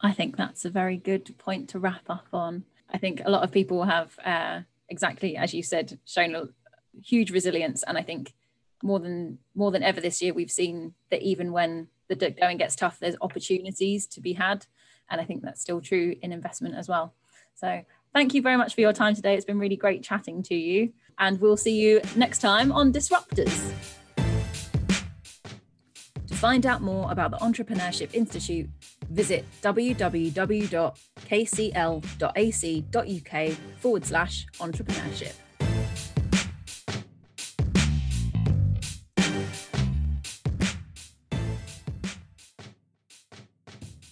i 0.00 0.12
think 0.12 0.36
that's 0.36 0.64
a 0.64 0.70
very 0.70 0.96
good 0.96 1.36
point 1.38 1.68
to 1.68 1.78
wrap 1.78 2.08
up 2.08 2.26
on 2.32 2.64
I 2.90 2.98
think 2.98 3.22
a 3.24 3.30
lot 3.30 3.42
of 3.42 3.52
people 3.52 3.84
have 3.84 4.18
uh, 4.24 4.60
exactly 4.88 5.36
as 5.36 5.52
you 5.52 5.62
said 5.62 5.98
shown 6.04 6.34
a 6.34 6.48
huge 7.02 7.30
resilience, 7.30 7.82
and 7.82 7.98
I 7.98 8.02
think 8.02 8.32
more 8.82 9.00
than 9.00 9.38
more 9.54 9.70
than 9.70 9.82
ever 9.82 10.00
this 10.00 10.22
year 10.22 10.32
we've 10.32 10.50
seen 10.50 10.94
that 11.10 11.22
even 11.22 11.52
when 11.52 11.88
the 12.08 12.16
going 12.16 12.58
gets 12.58 12.76
tough, 12.76 12.98
there's 12.98 13.16
opportunities 13.20 14.06
to 14.06 14.20
be 14.20 14.34
had, 14.34 14.66
and 15.10 15.20
I 15.20 15.24
think 15.24 15.42
that's 15.42 15.60
still 15.60 15.80
true 15.80 16.14
in 16.22 16.32
investment 16.32 16.76
as 16.76 16.88
well. 16.88 17.14
So 17.54 17.82
thank 18.12 18.34
you 18.34 18.42
very 18.42 18.56
much 18.56 18.74
for 18.74 18.80
your 18.80 18.92
time 18.92 19.14
today. 19.14 19.34
It's 19.34 19.44
been 19.44 19.58
really 19.58 19.76
great 19.76 20.02
chatting 20.02 20.42
to 20.44 20.54
you, 20.54 20.92
and 21.18 21.40
we'll 21.40 21.56
see 21.56 21.78
you 21.78 22.00
next 22.14 22.38
time 22.38 22.70
on 22.70 22.92
Disruptors. 22.92 24.05
Find 26.46 26.64
out 26.64 26.80
more 26.80 27.10
about 27.10 27.32
the 27.32 27.38
Entrepreneurship 27.38 28.14
Institute, 28.14 28.70
visit 29.10 29.44
www.kcl.ac.uk 29.62 30.92
forward 33.80 34.06
slash 34.06 34.46
entrepreneurship. 34.60 35.32